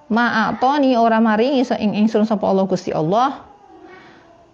ma'atoni 0.08 0.96
ora 0.96 1.20
maringi 1.20 1.66
ing 1.76 1.92
ingsun 2.06 2.24
sapa 2.24 2.46
Allah 2.48 2.66
Gusti 2.70 2.96
Allah. 2.96 3.44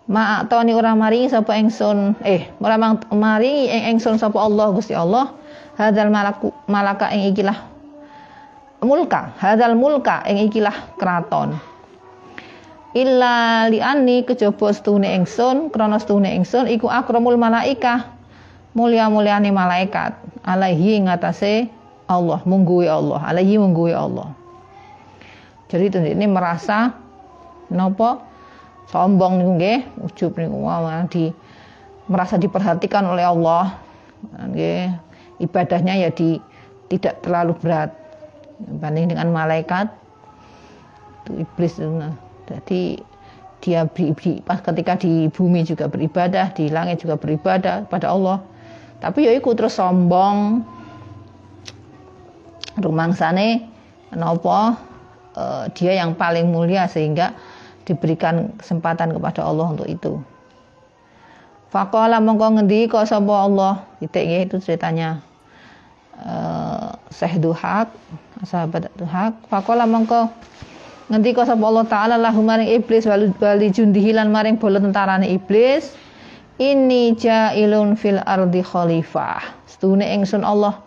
Ma'atoni 0.10 0.73
ora 0.73 0.97
maringi 0.97 1.30
sapa 1.30 1.54
ingsun 1.60 2.17
eh 2.25 2.49
ora 2.63 2.80
maringi 3.13 3.69
ing 3.69 3.82
ingsun 3.97 4.17
sapa 4.17 4.41
Allah 4.41 4.73
Gusti 4.73 4.97
Allah. 4.97 5.36
Hadzal 5.75 6.08
malaku 6.08 6.56
malaka 6.71 7.12
ing 7.12 7.36
ikilah 7.36 7.74
mulka. 8.86 9.34
Hadal 9.41 9.74
mulka 9.74 10.21
ing 10.30 10.45
ikilah 10.45 10.95
keraton. 11.02 11.58
Illa 12.95 13.67
liani 13.67 14.24
kejaba 14.24 14.71
stune 14.71 15.12
ingsun 15.12 15.67
krana 15.74 16.00
stune 16.00 16.32
ingsun 16.32 16.71
iku 16.71 16.88
akramul 16.88 17.36
malaika 17.36 18.15
mulia-muliane 18.78 19.52
malaikat. 19.52 20.15
Alaihi 20.45 21.04
ngatasé 21.04 21.67
Allah 22.06 22.39
mungguwe 22.45 22.86
Allah. 22.86 23.19
Alaihi 23.26 23.58
mungguwe 23.58 23.91
Allah. 23.91 24.32
Jadi 25.67 25.89
itu 25.89 26.00
ini 26.00 26.30
merasa 26.30 26.93
nopo 27.74 28.21
sombong 28.93 29.41
niku 29.41 29.52
nggih 29.58 29.80
ujub 30.06 30.32
niku. 30.38 30.62
Di 31.10 31.34
merasa 32.06 32.38
diperhatikan 32.38 33.04
oleh 33.10 33.26
Allah. 33.26 33.76
Nggih 34.39 34.93
ibadahnya 35.41 36.00
ya 36.00 36.10
di 36.13 36.39
tidak 36.88 37.26
terlalu 37.26 37.58
berat 37.60 38.05
banding 38.60 39.12
dengan 39.12 39.32
malaikat 39.32 39.91
itu 41.26 41.44
iblis 41.44 41.76
nah 41.82 42.13
jadi 42.46 43.02
dia 43.65 43.89
pas 44.46 44.62
ketika 44.62 44.94
di 45.02 45.26
bumi 45.34 45.65
juga 45.65 45.89
beribadah, 45.89 46.54
di 46.54 46.70
langit 46.70 47.02
juga 47.02 47.18
beribadah 47.18 47.89
pada 47.89 48.13
Allah. 48.13 48.38
Tapi 49.02 49.26
ya 49.26 49.34
ikut 49.34 49.58
terus 49.58 49.74
sombong. 49.74 50.62
Rumangsane 52.78 53.65
nopo 54.13 54.52
uh, 54.52 54.76
dia 55.74 55.98
yang 55.98 56.13
paling 56.13 56.52
mulia 56.52 56.86
sehingga 56.86 57.34
diberikan 57.88 58.54
kesempatan 58.60 59.15
kepada 59.18 59.41
Allah 59.48 59.74
untuk 59.74 59.88
itu. 59.89 60.20
Fakola 61.72 62.22
mongko 62.22 62.62
ngendi 62.62 62.91
kok 62.91 63.10
sapa 63.10 63.34
Allah. 63.34 63.74
Titik 63.98 64.52
itu 64.52 64.62
ceritanya. 64.62 65.24
Uh, 66.15 66.95
Syekh 67.12 67.43
Duhak, 67.43 67.91
sahabat 68.47 68.88
Duhak. 68.95 69.36
Fakola 69.51 69.84
mongko 69.84 70.32
Ngendika 71.06 71.45
sapa 71.45 71.62
Allah 71.62 71.86
taala 71.86 72.15
lahu 72.17 72.41
maring 72.41 72.82
iblis 72.82 73.06
wali 73.06 73.69
jundihi 73.69 74.10
lan 74.10 74.34
maring 74.34 74.58
bola 74.58 74.82
tentarane 74.82 75.30
iblis 75.30 75.93
ini 76.58 77.13
jailun 77.13 77.93
fil 77.93 78.17
ardi 78.25 78.65
khalifah. 78.65 79.54
Setune 79.69 80.01
ingsun 80.01 80.41
Allah 80.41 80.82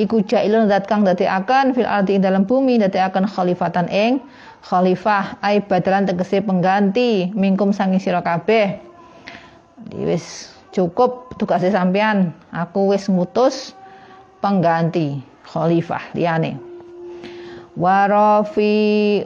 iku 0.00 0.24
jailun 0.24 0.72
zat 0.72 0.88
kang 0.88 1.04
akan 1.04 1.76
fil 1.76 1.84
ardi 1.84 2.16
ing 2.16 2.24
dalam 2.24 2.48
bumi 2.48 2.80
akan 2.80 3.28
khalifatan 3.28 3.92
ing 3.92 4.24
khalifah 4.64 5.36
ai 5.44 5.60
badalan 5.60 6.08
tegese 6.08 6.40
pengganti 6.40 7.28
mingkum 7.36 7.68
sangi 7.68 8.00
sira 8.00 8.24
kabeh. 8.24 8.80
Wis 10.00 10.48
cukup 10.72 11.36
tugasnya 11.36 11.76
sampean. 11.76 12.32
Aku 12.56 12.88
wis 12.88 13.04
ngutus 13.12 13.76
pengganti 14.38 15.22
khalifah 15.46 16.14
liyane. 16.14 16.58
Warafi 17.78 19.22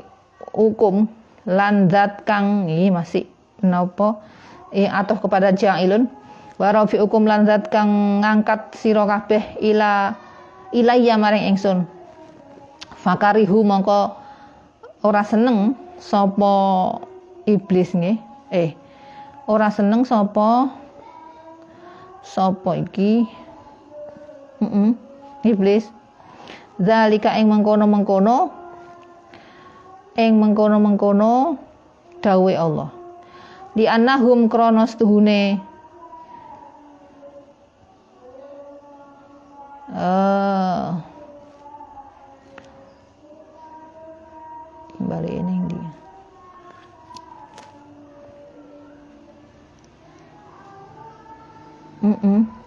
hukum 0.52 1.08
lan 1.48 1.88
zat 1.88 2.22
kang 2.28 2.68
ini 2.68 2.92
masih 2.92 3.24
nopo? 3.64 4.20
Eh, 4.72 4.88
atau 4.88 5.20
kepada 5.20 5.52
ja'ilun. 5.52 6.08
Wa 6.56 6.72
rafi 6.72 6.96
hukum 6.96 7.28
lan 7.28 7.44
zat 7.44 7.68
kang 7.68 8.22
ngangkat 8.24 8.72
sira 8.76 9.04
kabeh 9.04 9.42
ila 9.60 10.16
ilayya 10.72 11.20
maring 11.20 11.52
ingsun. 11.52 11.84
Fakarihu 13.02 13.66
mongko 13.66 14.16
ora 15.02 15.26
seneng 15.26 15.74
sapa 15.98 16.54
iblis 17.50 17.90
nggih 17.90 18.18
eh 18.54 18.70
ora 19.50 19.66
seneng 19.74 20.06
sapa 20.06 20.70
sapa 22.22 22.78
iki 22.78 23.26
mm 24.62 24.70
-mm, 24.70 24.88
iblis. 25.42 25.90
Zalika 26.78 27.34
ing 27.34 27.50
mengkono-mengkono. 27.50 28.54
Ing 30.14 30.38
mengkono-mengkono 30.38 31.58
dawe 32.22 32.52
Allah. 32.54 32.88
Di 33.74 33.90
annahum 33.90 34.46
kronos 34.46 34.94
tuhune. 34.94 35.58
Uh, 39.92 40.96
kembali 44.96 45.30
ini 45.36 45.54
dia. 45.68 45.90
Mm 52.02 52.16
-mm. 52.16 52.61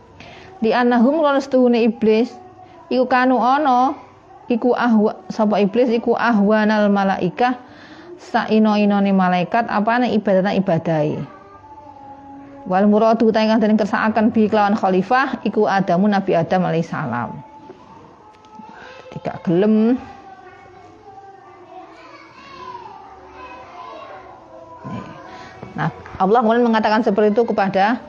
Di 0.66 0.74
annahum 0.74 1.22
kronos 1.22 1.46
tuhune 1.46 1.86
iblis 1.86 2.34
iku 2.90 3.06
kanu 3.06 3.38
ono 3.38 3.94
iku 4.50 4.74
ahwa 4.74 5.14
sapa 5.30 5.62
iblis 5.62 5.94
iku 5.94 6.18
ahwanal 6.18 6.90
malaikah 6.90 7.62
saino-inone 8.18 9.14
malaikat 9.14 9.70
apane 9.70 10.10
ibadatan 10.18 10.58
ibadai. 10.58 11.22
Wal 12.66 12.90
muradu 12.90 13.30
ta 13.30 13.46
ingkang 13.46 13.62
den 13.62 13.78
kersakaken 13.78 14.34
bi 14.34 14.50
kelawan 14.50 14.74
khalifah 14.74 15.46
iku 15.46 15.70
Adamu 15.70 16.10
Nabi 16.10 16.34
Adam 16.34 16.66
alaihissalam 16.66 17.30
tidak 19.14 19.38
gelem. 19.46 20.02
Nah, 25.78 25.94
Allah 26.18 26.40
kemudian 26.42 26.66
mengatakan 26.66 27.06
seperti 27.06 27.38
itu 27.38 27.44
kepada 27.46 28.02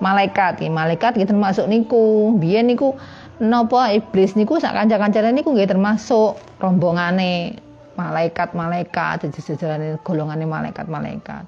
malaikat. 0.00 0.62
Malaikat 0.66 1.18
gitu 1.18 1.34
termasuk 1.34 1.66
niku. 1.66 2.34
Biyen 2.38 2.70
niku 2.70 2.94
napa 3.42 3.90
iblis 3.90 4.38
niku 4.38 4.62
sak 4.62 4.78
kanca-kancane 4.78 5.34
niku 5.34 5.50
nggih 5.50 5.66
termasuk 5.66 6.38
rombongane 6.62 7.58
malaikat-malaikat 7.98 9.26
jajaran 9.26 9.98
golongane 10.06 10.46
malaikat-malaikat 10.46 11.42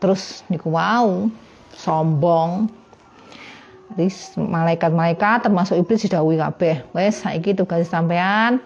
terus 0.00 0.40
niku 0.48 0.72
wow 0.72 1.28
sombong 1.76 2.72
Wis 3.92 4.32
malaikat-malaikat 4.40 5.44
termasuk 5.44 5.76
iblis 5.76 6.08
didhawuhi 6.08 6.40
kabeh. 6.40 6.80
Wes 6.96 7.20
saiki 7.20 7.52
tugas 7.52 7.84
sampean 7.92 8.56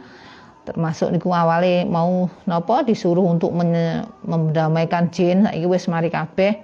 termasuk 0.66 1.14
niku 1.14 1.31
awale 1.31 1.87
mau 1.87 2.31
napa 2.47 2.83
disuruh 2.87 3.27
untuk 3.27 3.51
mendamaikan 4.23 5.11
jin 5.11 5.47
saiki 5.47 5.66
wis 5.66 5.90
mari 5.90 6.14
kabeh. 6.14 6.62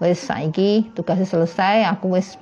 Wes 0.00 0.22
saiki 0.22 0.88
tugasnya 0.96 1.28
selesai 1.28 1.84
aku 1.90 2.16
wis 2.16 2.38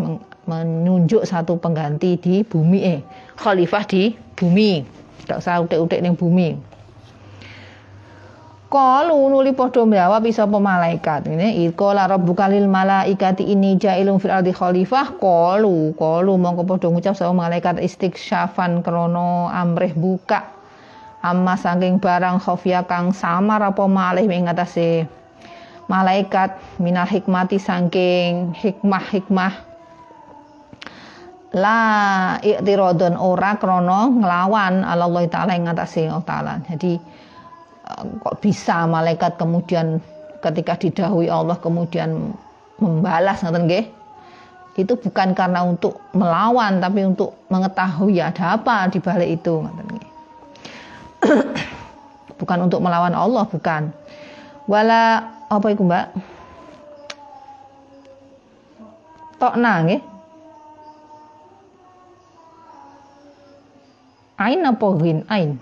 menunjuk 0.49 1.27
satu 1.27 1.59
pengganti 1.59 2.17
di 2.17 2.35
bumi 2.47 2.79
eh 2.83 3.01
khalifah 3.37 3.85
di 3.89 4.15
bumi. 4.37 4.87
Tidak 5.25 5.39
usah 5.39 5.61
utik-utik 5.63 6.01
ning 6.01 6.17
bumi. 6.17 6.71
Kalu 8.71 9.19
nuli 9.35 9.51
padha 9.51 9.83
jawab 9.83 10.23
bisa 10.23 10.47
pemalaikat 10.47 11.27
ini 11.27 11.67
ikola 11.67 12.07
rabbuka 12.07 12.47
lil 12.47 12.71
malaikati 12.71 13.43
ini 13.43 13.75
jailun 13.75 14.23
fil 14.23 14.31
ardi 14.31 14.55
khalifah. 14.55 15.19
Kalu 15.19 15.99
kalu 15.99 16.33
mongko 16.39 16.63
padha 16.63 16.87
ngucap 16.87 17.19
sama 17.19 17.51
malaikat? 17.51 17.83
Istighsyafan 17.83 18.87
krono 18.87 19.51
amrih 19.51 19.91
buka. 19.91 20.55
Amma 21.21 21.59
saking 21.59 21.99
barang 21.99 22.41
khofia 22.41 22.87
kang 22.87 23.11
samar 23.11 23.61
apa 23.61 23.85
malih 23.91 24.25
ing 24.31 24.47
atase 24.47 25.05
malaikat 25.91 26.55
minal 26.79 27.03
hikmati 27.03 27.59
saking 27.59 28.55
hikmah-hikmah 28.55 29.67
la 31.51 31.79
i'tiradun 32.39 33.19
ora 33.19 33.59
krana 33.59 34.07
nglawan 34.07 34.87
Allah 34.87 35.27
taala 35.27 35.59
ing 35.59 35.67
ngatasé 35.67 36.07
Allah 36.07 36.23
taala. 36.23 36.55
Jadi 36.71 36.95
eh, 37.91 38.03
kok 38.23 38.39
bisa 38.39 38.87
malaikat 38.87 39.35
kemudian 39.35 39.99
ketika 40.39 40.79
didahului 40.79 41.27
Allah 41.27 41.59
kemudian 41.59 42.39
membalas 42.79 43.43
ngoten 43.43 43.67
nggih? 43.67 43.87
Itu 44.79 44.95
bukan 44.95 45.35
karena 45.35 45.67
untuk 45.67 45.99
melawan 46.15 46.79
tapi 46.79 47.03
untuk 47.03 47.35
mengetahui 47.51 48.23
ada 48.23 48.55
apa 48.55 48.87
di 48.87 49.03
balik 49.03 49.43
itu 49.43 49.67
nggih. 49.67 50.07
bukan 52.41 52.59
untuk 52.71 52.79
melawan 52.81 53.13
Allah, 53.13 53.45
bukan. 53.51 53.91
Wala 54.71 55.40
apa 55.51 55.67
iku, 55.75 55.83
Mbak? 55.83 56.07
Tokna 59.43 59.73
nggih? 59.83 60.11
ain 64.41 64.65
apa 64.65 64.87
ghin 64.97 65.19
ain. 65.29 65.61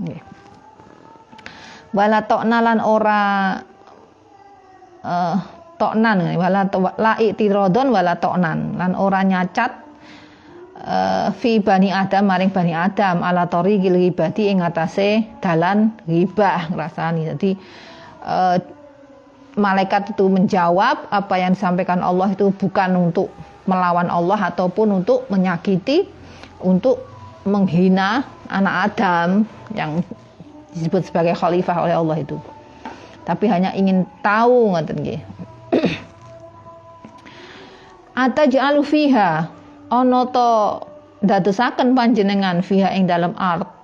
Nggih. 0.00 0.20
Wala 1.92 2.24
tokna 2.24 2.58
lan 2.64 2.80
ora 2.80 3.24
uh, 5.04 5.36
toknan 5.76 6.36
wala 6.40 6.68
to, 6.72 6.80
la 6.96 7.20
itirodon 7.20 7.92
wala 7.92 8.16
toknan. 8.16 8.80
Lan 8.80 8.92
ora 8.96 9.20
nyacat 9.20 9.72
uh, 10.80 11.28
fi 11.36 11.60
bani 11.60 11.92
adam 11.92 12.24
maring 12.24 12.52
bani 12.52 12.72
adam. 12.72 13.20
Ala 13.20 13.44
tori 13.52 13.76
ghibati 13.76 14.48
ing 14.48 14.64
atase 14.64 15.40
dalan 15.44 15.92
ghibah 16.08 16.72
ngrasani. 16.72 17.22
Jadi 17.36 17.50
uh, 18.24 18.56
malaikat 19.56 20.12
itu 20.12 20.28
menjawab 20.28 21.08
apa 21.08 21.34
yang 21.40 21.56
disampaikan 21.56 22.04
Allah 22.04 22.30
itu 22.30 22.52
bukan 22.52 23.10
untuk 23.10 23.32
melawan 23.64 24.06
Allah 24.12 24.52
ataupun 24.52 25.02
untuk 25.02 25.26
menyakiti 25.32 26.06
untuk 26.62 27.02
menghina 27.48 28.22
anak 28.52 28.92
Adam 28.92 29.48
yang 29.74 30.04
disebut 30.76 31.08
sebagai 31.08 31.34
khalifah 31.34 31.88
oleh 31.88 31.96
Allah 31.96 32.16
itu. 32.20 32.36
Tapi 33.26 33.44
hanya 33.50 33.74
ingin 33.74 34.06
tahu 34.22 34.76
ngoten 34.76 35.02
nggih. 35.02 35.20
Ataj'alu 38.24 38.80
fiha 38.86 39.50
ana 39.90 40.20
dadosaken 41.24 41.96
panjenengan 41.96 42.60
fiha 42.62 42.92
ing 42.94 43.08
dalam 43.10 43.34
art 43.36 43.75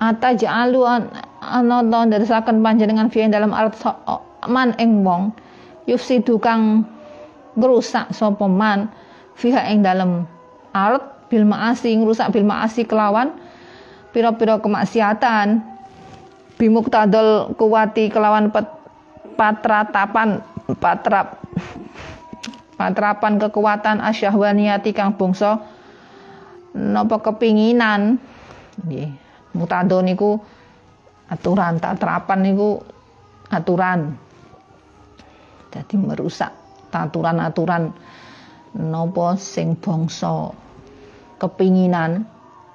Ata 0.00 0.32
ja'alu 0.32 0.80
ana 1.44 1.76
to 1.84 1.98
ndadosaken 2.08 2.64
panjenengan 2.64 3.12
fi 3.12 3.28
dalam 3.28 3.52
art 3.52 3.76
man 4.48 4.72
ing 4.80 5.04
wong. 5.04 5.32
Yufsidu 5.84 6.40
kang 6.40 6.88
ngrusak 7.58 8.12
sapa 8.16 8.46
man. 8.48 8.88
Fiha 9.36 9.68
ing 9.72 9.84
dalam 9.84 10.24
art 10.72 11.28
bil 11.28 11.44
maasi 11.44 11.96
ngrusak 12.00 12.32
bil 12.32 12.44
maasi 12.48 12.88
kelawan 12.88 13.36
pira-pira 14.16 14.56
kemaksiatan. 14.56 15.60
Bimuktadol 16.60 17.56
kuwati 17.56 18.12
kelawan 18.12 18.52
pet, 18.52 18.68
patratapan 19.36 20.44
patrap 20.76 21.40
patrapan 22.76 23.40
kekuatan 23.40 24.00
asyahwaniyati 24.04 24.92
kang 24.92 25.16
bangsa 25.16 25.64
napa 26.76 27.16
kepinginan 27.24 28.20
nggih. 28.84 29.10
Mutado 29.56 29.98
niku 30.00 30.38
aturan 31.30 31.78
terapan 31.80 32.40
niku 32.42 32.78
aturan. 33.50 34.14
Jadi 35.70 35.94
merusak 35.98 36.50
aturan-aturan 36.90 37.94
nopo 38.74 39.34
sing 39.38 39.78
bangsa. 39.78 40.54
Kepinginan 41.40 42.28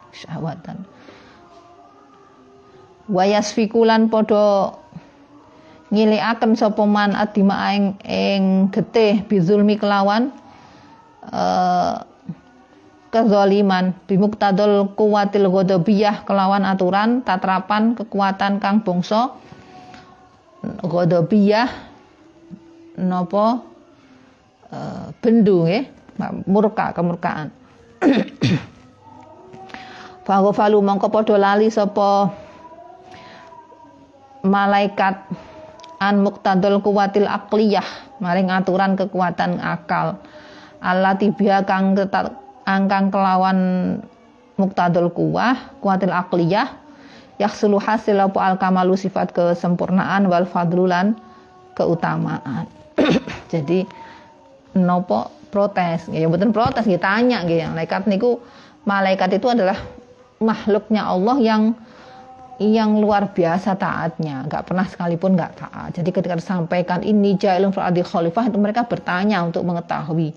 syahwatan. 0.10 0.90
Wayas 3.06 3.54
fikulan 3.54 4.10
podo 4.10 4.74
ngilikaken 5.94 6.58
sapa 6.58 6.82
man 6.90 7.14
adima 7.14 7.78
ing 7.78 7.94
ing 8.02 8.74
getih 8.74 9.22
bizulmi 9.30 9.78
kelawan 9.78 10.34
eh 11.30 11.94
kezaliman. 13.16 13.96
Bimuktadul 14.04 14.92
kuwatil 15.00 15.48
godobiyah 15.48 16.28
kelawan 16.28 16.68
aturan 16.68 17.24
tatrapan 17.24 17.96
kekuatan 17.96 18.60
kang 18.60 18.84
bangsa. 18.84 19.32
Godobiyah 20.84 21.72
nopo 23.00 23.64
e, 24.68 24.78
bendu 25.24 25.64
nggih 25.64 25.88
murka 26.44 26.92
kemurkaan. 26.92 27.56
Falu 30.28 30.84
mongko 30.84 31.08
padha 31.14 31.38
lali 31.40 31.72
sapa 31.72 32.34
malaikat 34.44 35.32
an 36.02 36.20
muktadul 36.20 36.82
kuwatil 36.82 37.30
akliyah 37.30 37.86
maring 38.20 38.52
aturan 38.52 39.00
kekuatan 39.00 39.64
akal. 39.64 40.20
Allah 40.82 41.18
tibia 41.18 41.66
kang 41.66 41.98
angkang 42.66 43.14
kelawan 43.14 43.58
muktadul 44.58 45.14
kuwah 45.14 45.78
kuatil 45.80 46.12
akliyah 46.12 46.82
yaksulu 47.38 47.78
hasil 47.78 48.18
apa 48.18 48.40
al 48.42 48.56
kamalu 48.58 48.98
sifat 48.98 49.32
kesempurnaan 49.36 50.26
wal 50.28 50.48
fadlulan 50.48 51.14
keutamaan. 51.76 52.66
Jadi 53.54 53.86
nopo 54.76 55.30
protes. 55.52 56.08
Ya 56.12 56.28
betul 56.28 56.52
protes 56.56 56.88
kita 56.88 57.06
tanya 57.06 57.44
gitu 57.46 57.64
malaikat 57.70 58.08
niku 58.08 58.40
malaikat 58.88 59.36
itu 59.36 59.48
adalah 59.52 59.78
makhluknya 60.40 61.04
Allah 61.04 61.38
yang 61.40 61.64
yang 62.56 63.04
luar 63.04 63.36
biasa 63.36 63.76
taatnya, 63.76 64.48
nggak 64.48 64.72
pernah 64.72 64.88
sekalipun 64.88 65.36
nggak 65.36 65.60
taat. 65.60 65.92
Jadi 65.92 66.08
ketika 66.16 66.40
disampaikan 66.40 67.04
ini 67.04 67.36
jailun 67.36 67.76
fil 67.76 67.84
khalifah 67.84 68.48
itu 68.48 68.56
mereka 68.56 68.88
bertanya 68.88 69.44
untuk 69.44 69.68
mengetahui 69.68 70.32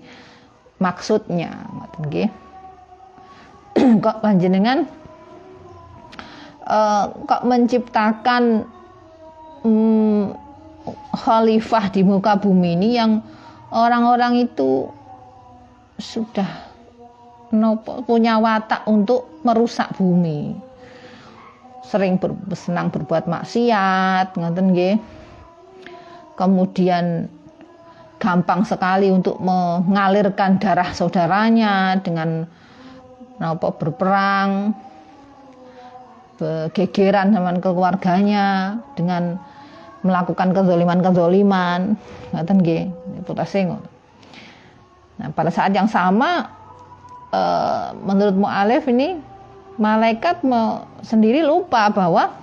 maksudnya 0.79 1.67
ngoten 1.75 2.01
nggih 2.07 2.29
kok 4.03 4.19
panjenengan 4.23 4.87
uh, 6.65 7.11
kok 7.27 7.43
menciptakan 7.43 8.63
um, 9.63 10.31
khalifah 11.13 11.91
di 11.91 12.01
muka 12.01 12.39
bumi 12.39 12.79
ini 12.79 12.89
yang 12.95 13.21
orang-orang 13.69 14.47
itu 14.47 14.89
sudah 15.99 16.47
nopo, 17.51 18.01
punya 18.07 18.39
watak 18.39 18.87
untuk 18.87 19.41
merusak 19.43 19.91
bumi? 19.99 20.55
Sering 21.83 22.21
ber, 22.21 22.37
senang 22.53 22.93
berbuat 22.93 23.25
maksiat 23.25 24.37
ngoten 24.37 24.67
nggih? 24.73 24.95
Kemudian 26.37 27.27
gampang 28.19 28.67
sekali 28.67 29.09
untuk 29.09 29.39
mengalirkan 29.39 30.59
darah 30.59 30.91
saudaranya 30.91 31.97
dengan 32.03 32.43
apa 33.39 33.71
berperang 33.71 34.75
begegeran 36.39 37.35
sama 37.35 37.55
keluarganya 37.59 38.79
dengan 38.95 39.35
melakukan 40.03 40.55
kezoliman-kezoliman. 40.55 41.99
Ngaten 42.31 42.57
nggih 42.63 42.83
Nah, 45.19 45.27
pada 45.35 45.51
saat 45.51 45.75
yang 45.75 45.91
sama 45.91 46.47
eh, 47.35 47.87
menurut 47.99 48.35
Mu'alif 48.39 48.87
ini 48.87 49.19
malaikat 49.75 50.43
sendiri 51.03 51.43
lupa 51.43 51.91
bahwa 51.91 52.38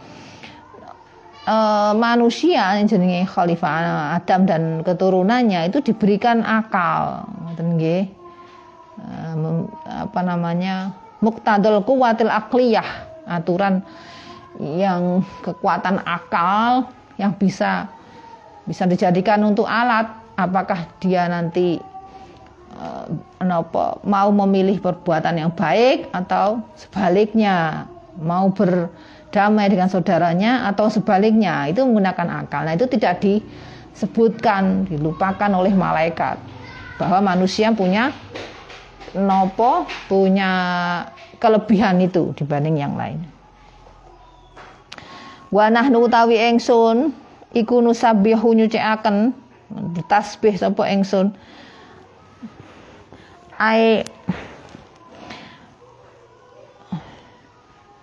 uh, 1.47 1.93
manusia 1.95 2.77
yang 2.77 2.91
jenenge 2.91 3.25
khalifah 3.31 4.19
Adam 4.19 4.45
dan 4.45 4.63
keturunannya 4.83 5.71
itu 5.71 5.81
diberikan 5.81 6.43
akal. 6.43 7.25
Ngoten 7.47 7.79
nggih. 7.79 8.05
Uh, 8.97 9.69
apa 9.87 10.21
namanya 10.25 10.97
muktadul 11.21 11.85
kuwatil 11.85 12.33
akliyah 12.33 13.07
aturan 13.29 13.85
yang 14.57 15.21
kekuatan 15.45 16.01
akal 16.01 16.89
yang 17.21 17.37
bisa 17.37 17.89
bisa 18.67 18.85
dijadikan 18.85 19.41
untuk 19.47 19.69
alat. 19.69 20.11
Apakah 20.37 20.85
dia 21.01 21.25
nanti 21.33 21.81
uh, 22.77 23.09
mau 24.05 24.29
memilih 24.45 24.85
perbuatan 24.85 25.41
yang 25.41 25.53
baik 25.53 26.13
atau 26.13 26.61
sebaliknya 26.77 27.89
mau 28.21 28.53
ber 28.53 28.93
damai 29.37 29.69
dengan 29.69 29.93
saudaranya 29.93 30.65
atau 30.65 30.89
sebaliknya 30.89 31.69
itu 31.69 31.85
menggunakan 31.85 32.49
akal. 32.49 32.65
Nah 32.65 32.73
itu 32.73 32.89
tidak 32.89 33.21
disebutkan, 33.21 34.89
dilupakan 34.89 35.53
oleh 35.53 35.77
malaikat 35.77 36.41
bahwa 36.97 37.37
manusia 37.37 37.69
punya 37.77 38.17
nopo, 39.13 39.85
punya 40.09 40.49
kelebihan 41.37 42.01
itu 42.01 42.33
dibanding 42.33 42.81
yang 42.81 42.97
lain. 42.97 43.21
Wanah 45.53 45.93
utawi 45.93 46.41
engsun 46.41 47.13
iku 47.53 47.85
nusabihu 47.85 48.57
nyucikaken 48.57 49.37
ditasbih 49.97 50.57
sapa 50.57 50.89
engsun 50.89 51.37
ai 53.57 54.05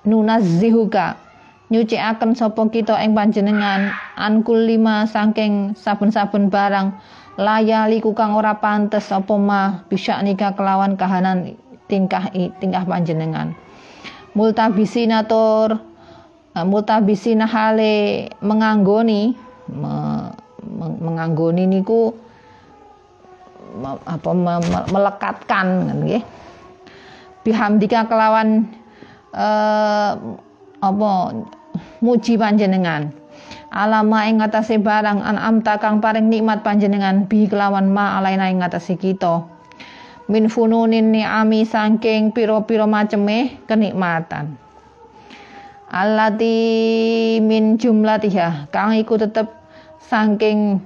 nunazzihuka 0.03 1.22
nyucikaken 1.73 2.37
sapa 2.37 2.69
kita 2.69 3.01
ing 3.01 3.17
panjenengan 3.17 3.89
ankul 4.13 4.61
lima 4.61 5.09
saking 5.09 5.73
saben-saben 5.73 6.53
barang 6.53 6.93
layali 7.41 7.97
kang 8.13 8.37
ora 8.37 8.61
pantes 8.61 9.09
apa 9.09 9.33
mah 9.33 9.81
bisa 9.89 10.21
nikah 10.21 10.53
kelawan 10.53 10.93
kahanan 10.93 11.57
tingkah 11.89 12.29
tingkah 12.61 12.85
panjenengan. 12.85 13.57
Multabisina 14.37 15.25
tur 15.25 15.81
eh, 16.53 16.65
multabisina 16.65 17.49
hale 17.49 18.29
menganggoni 18.37 19.33
me, 19.73 19.93
me, 20.61 20.85
menganggoni 21.01 21.65
niku 21.65 22.13
me, 23.81 23.97
apa 24.05 24.29
me, 24.29 24.53
me, 24.61 24.79
melekatkan 24.93 25.67
nggih. 26.05 26.21
Bihamdika 27.41 28.05
kelawan 28.05 28.69
eh, 29.33 30.11
apa 30.83 31.09
muji 32.03 32.35
panjenengan. 32.35 33.13
Alama 33.73 34.29
ing 34.29 34.37
ngatasé 34.37 34.77
barang 34.77 35.25
an 35.25 35.41
amta 35.41 35.81
kang 35.81 35.97
paring 35.97 36.29
nikmat 36.29 36.61
panjenengan 36.61 37.25
bi 37.25 37.49
kelawan 37.49 37.89
ma 37.89 38.21
alaina 38.21 38.45
ing 38.53 38.61
ngatasé 38.61 39.01
kita. 39.01 39.49
Min 40.29 40.47
fununin 40.47 41.09
ni'ami 41.11 41.65
saking 41.65 42.31
piro-piro 42.31 42.85
maceme 42.85 43.59
kenikmatan. 43.65 44.55
Alati 45.89 46.57
min 47.41 47.81
jumlatiha 47.81 48.69
kang 48.69 48.93
iku 48.93 49.17
tetep 49.17 49.49
saking 50.05 50.77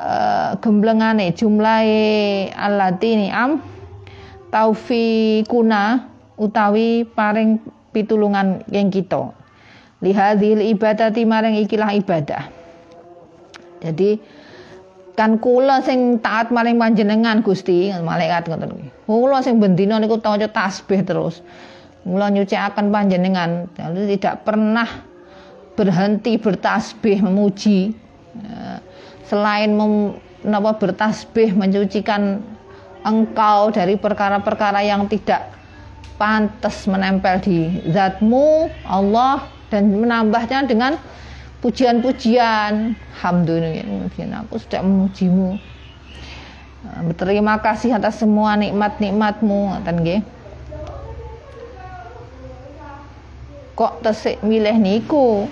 uh, 0.00 0.56
gemblengane 0.58 1.36
jumlahe 1.36 2.48
alati 2.56 3.28
am 3.28 3.60
taufikuna 4.48 6.08
utawi 6.40 7.06
paring 7.06 7.60
pitulungan 7.94 8.64
yang 8.72 8.90
kita 8.90 9.43
lihadil 10.04 10.60
ibadati 10.60 11.24
maring 11.24 11.64
ikilah 11.64 11.96
ibadah. 11.96 12.52
Jadi 13.80 14.20
kan 15.16 15.40
kula 15.40 15.80
sing 15.80 16.20
taat 16.20 16.52
maring 16.52 16.76
panjenengan 16.76 17.40
Gusti 17.40 17.88
malaikat 18.04 18.52
ngoten 18.52 18.76
kuwi. 18.76 18.88
Kula 19.08 19.40
sing 19.40 19.56
bendina 19.56 19.96
niku 19.96 20.20
taca 20.20 20.44
tasbih 20.44 21.00
terus. 21.00 21.40
Mula 22.04 22.28
nyucikaken 22.28 22.92
panjenengan 22.92 23.64
jadi 23.72 24.20
tidak 24.20 24.44
pernah 24.44 25.08
berhenti 25.72 26.36
bertasbih 26.36 27.24
memuji. 27.24 27.96
Ya, 28.34 28.84
selain 29.24 29.72
mem, 29.72 30.20
napa 30.44 30.76
bertasbih 30.76 31.56
mencucikan 31.56 32.44
engkau 33.08 33.72
dari 33.72 33.96
perkara-perkara 33.96 34.84
yang 34.84 35.08
tidak 35.08 35.48
pantas 36.20 36.84
menempel 36.86 37.40
di 37.40 37.84
zatmu 37.88 38.68
Allah 38.86 39.53
dan 39.74 39.90
menambahnya 39.90 40.62
dengan 40.70 40.94
pujian-pujian. 41.58 42.94
Alhamdulillah 43.18 44.46
aku 44.46 44.62
sudah 44.62 44.86
memujimu. 44.86 45.58
Berterima 47.10 47.58
kasih 47.58 47.98
atas 47.98 48.22
semua 48.22 48.54
nikmat-nikmatmu. 48.54 49.82
Nggih. 49.82 50.22
Kok 53.74 54.06
tesik 54.06 54.38
milih 54.46 54.78
niku? 54.78 55.50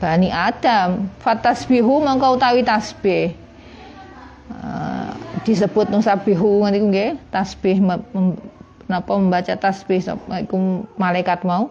Bani 0.00 0.32
Adam 0.32 1.12
fatasbihu 1.20 2.00
mangkau 2.00 2.40
utawi 2.40 2.64
tasbih. 2.64 3.36
Uh, 4.48 5.12
disebut 5.44 5.92
nusabihu 5.92 6.64
ngerti 6.64 6.80
nggih. 6.80 7.10
Tasbih 7.28 7.82
napa 8.88 9.12
membaca 9.20 9.52
tasbih 9.52 10.00
malaikat 10.96 11.44
mau 11.44 11.68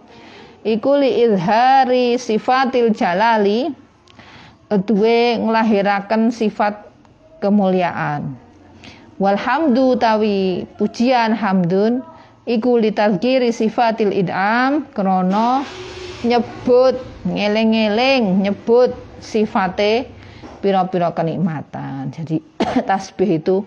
iku 0.67 0.99
li 0.99 1.23
izhari 1.23 2.19
sifatil 2.19 2.91
jalali 2.91 3.71
duwe 4.67 5.39
nglahiraken 5.39 6.27
sifat 6.27 6.91
kemuliaan. 7.39 8.35
Walhamdu 9.15 9.95
tawi 9.95 10.67
pujian 10.75 11.31
hamdun 11.31 12.03
iku 12.43 12.75
li 12.75 12.91
tazkiri 12.91 13.55
sifatil 13.55 14.11
idam 14.11 14.83
krana 14.91 15.63
nyebut 16.27 16.99
ngeleng-ngeleng 17.23 18.43
nyebut 18.43 18.91
sifate 19.23 20.11
pira-pira 20.59 21.15
kenikmatan. 21.15 22.11
Jadi 22.11 22.43
tasbih 22.89 23.39
itu 23.39 23.63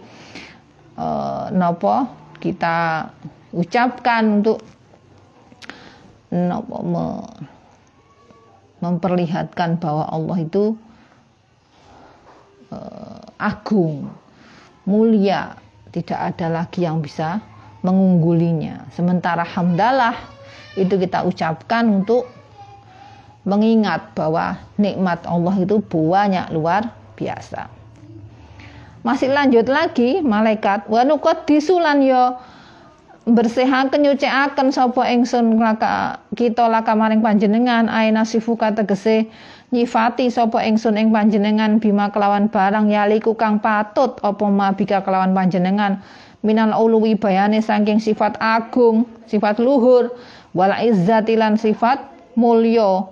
uh, 1.01 1.49
nopo 1.49 2.05
kita 2.37 3.09
ucapkan 3.57 4.45
untuk 4.45 4.61
memperlihatkan 8.81 9.83
bahwa 9.83 10.07
Allah 10.09 10.39
itu 10.41 10.79
uh, 12.71 13.21
agung, 13.37 14.09
mulia, 14.87 15.59
tidak 15.91 16.35
ada 16.35 16.47
lagi 16.63 16.87
yang 16.87 17.03
bisa 17.03 17.43
mengunggulinya. 17.83 18.87
Sementara 18.95 19.43
hamdalah 19.43 20.15
itu 20.79 20.97
kita 20.97 21.27
ucapkan 21.27 21.89
untuk 21.91 22.31
mengingat 23.43 24.13
bahwa 24.13 24.61
nikmat 24.77 25.25
Allah 25.25 25.55
itu 25.59 25.81
banyak 25.83 26.53
luar 26.53 26.93
biasa. 27.17 27.73
Masih 29.01 29.33
lanjut 29.33 29.65
lagi 29.65 30.21
malaikat 30.21 30.85
wa 30.93 31.01
disulan 31.49 32.05
yo 32.05 32.37
bersihaken 33.29 34.01
nyucikaken 34.01 34.73
sapa 34.73 35.05
ingsun 35.13 35.61
laka 35.61 36.25
kita 36.33 36.65
laka 36.71 36.97
maring 36.97 37.21
panjenengan. 37.21 37.93
Aina 37.93 38.25
sifuka 38.25 38.73
tegese 38.73 39.29
nyifati 39.75 40.33
sapa 40.33 40.65
ingsun 40.65 40.97
ing 40.97 41.13
panjenengan. 41.13 41.77
Bima 41.83 42.09
kelawan 42.09 42.49
barang 42.49 42.89
yaliku 42.89 43.37
kang 43.37 43.61
patut 43.61 44.17
apa 44.25 44.45
mabika 44.49 45.05
kelawan 45.05 45.37
panjenengan? 45.37 46.01
Minal 46.41 46.73
uluwi 46.73 47.21
bayane 47.21 47.61
saking 47.61 48.01
sifat 48.01 48.41
agung 48.41 49.05
sifat 49.29 49.61
luhur 49.61 50.09
wala 50.57 50.81
izzatilan 50.81 51.61
sifat 51.61 52.01
mulya 52.33 53.05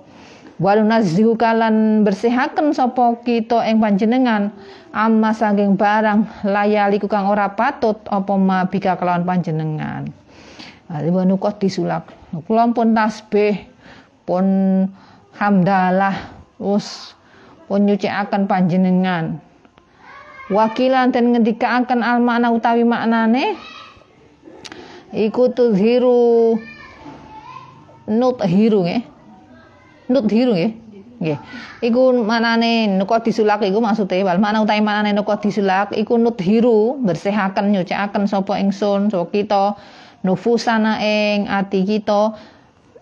walunazzihu 0.58 1.38
kalan 1.38 2.02
bersihaken 2.02 2.74
sapa 2.74 3.22
kita 3.22 3.62
ing 3.70 3.78
panjenengan 3.78 4.50
amma 4.90 5.30
saking 5.30 5.78
barang 5.78 6.44
layali 6.46 6.98
kang 7.06 7.30
ora 7.30 7.54
patut 7.54 7.98
apa 8.10 8.34
mabika 8.34 8.98
kelawan 8.98 9.22
panjenengan. 9.22 10.10
Aliwanu 10.88 11.36
kok 11.36 11.60
disulak. 11.60 12.08
Kula 12.48 12.72
pun 12.72 12.96
tasbih 12.96 13.68
pun 14.24 14.44
hamdalah 15.36 16.32
us 16.56 17.12
pun 17.68 17.84
nyucikaken 17.84 18.48
panjenengan. 18.48 19.38
Wakilan 20.48 21.12
dan 21.12 21.36
ngendikaaken 21.36 22.00
al 22.00 22.24
makna 22.24 22.48
utawi 22.48 22.88
maknane 22.88 23.52
iku 25.12 25.52
tuzhiru 25.52 26.56
nut 28.08 28.40
hiru 28.48 28.88
nggih. 28.88 29.17
Nut 30.08 30.26
hiru 30.32 30.56
nggih. 30.56 30.72
Nggih. 31.18 31.38
Iku 31.84 32.14
manane 32.24 32.86
nuko 32.96 33.18
disulak 33.20 33.60
iku 33.66 33.82
maksude 33.82 34.22
wal 34.24 34.38
mana 34.40 34.62
utahe 34.62 34.80
manane 34.80 35.12
nuko 35.12 35.36
disulak 35.36 35.92
iku 35.92 36.16
nudhiru 36.16 36.96
bersihaken 37.02 37.74
nyucikaken 37.74 38.24
sapa 38.30 38.56
ingsun 38.58 39.10
sapa 39.10 39.28
kita 39.28 39.74
nufusana 40.22 40.98
ing 41.02 41.46
ati 41.46 41.82
kita 41.86 42.34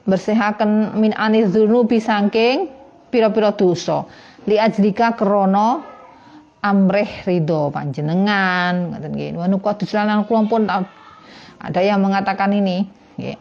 bersihaken 0.08 0.96
min 0.96 1.12
anidzunubi 1.16 2.00
saking 2.00 2.68
pira-pira 3.10 3.52
dosa 3.52 4.04
li 4.46 4.56
ajlika 4.56 5.18
krana 5.18 5.82
amrih 6.62 7.10
ridho 7.26 7.70
panjenengan 7.70 8.96
ngoten 8.96 9.12
nggih 9.12 9.30
nuko 9.50 9.70
disulan 9.78 10.24
kula 10.24 10.82
ada 11.56 11.80
yang 11.80 12.00
mengatakan 12.02 12.52
ini 12.52 12.86
nggih 13.16 13.36